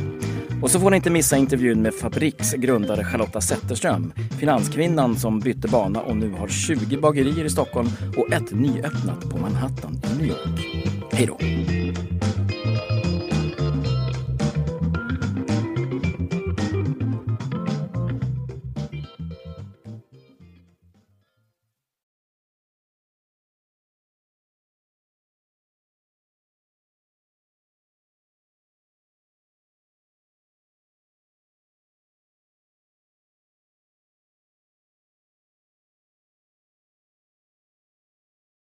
Och 0.61 0.71
så 0.71 0.79
får 0.79 0.91
ni 0.91 0.95
inte 0.95 1.09
missa 1.09 1.37
intervjun 1.37 1.81
med 1.81 1.93
Fabriks 1.93 2.53
grundare 2.53 3.03
Charlotta 3.03 3.41
Zetterström, 3.41 4.13
finanskvinnan 4.39 5.15
som 5.15 5.39
bytte 5.39 5.67
bana 5.67 6.01
och 6.01 6.17
nu 6.17 6.31
har 6.31 6.47
20 6.47 6.97
bagerier 6.97 7.45
i 7.45 7.49
Stockholm 7.49 7.89
och 8.17 8.33
ett 8.33 8.51
nyöppnat 8.51 9.29
på 9.29 9.37
Manhattan 9.37 10.01
i 10.03 10.17
New 10.17 10.27
York. 10.27 10.67
Hej 11.11 11.27
då! 11.27 11.37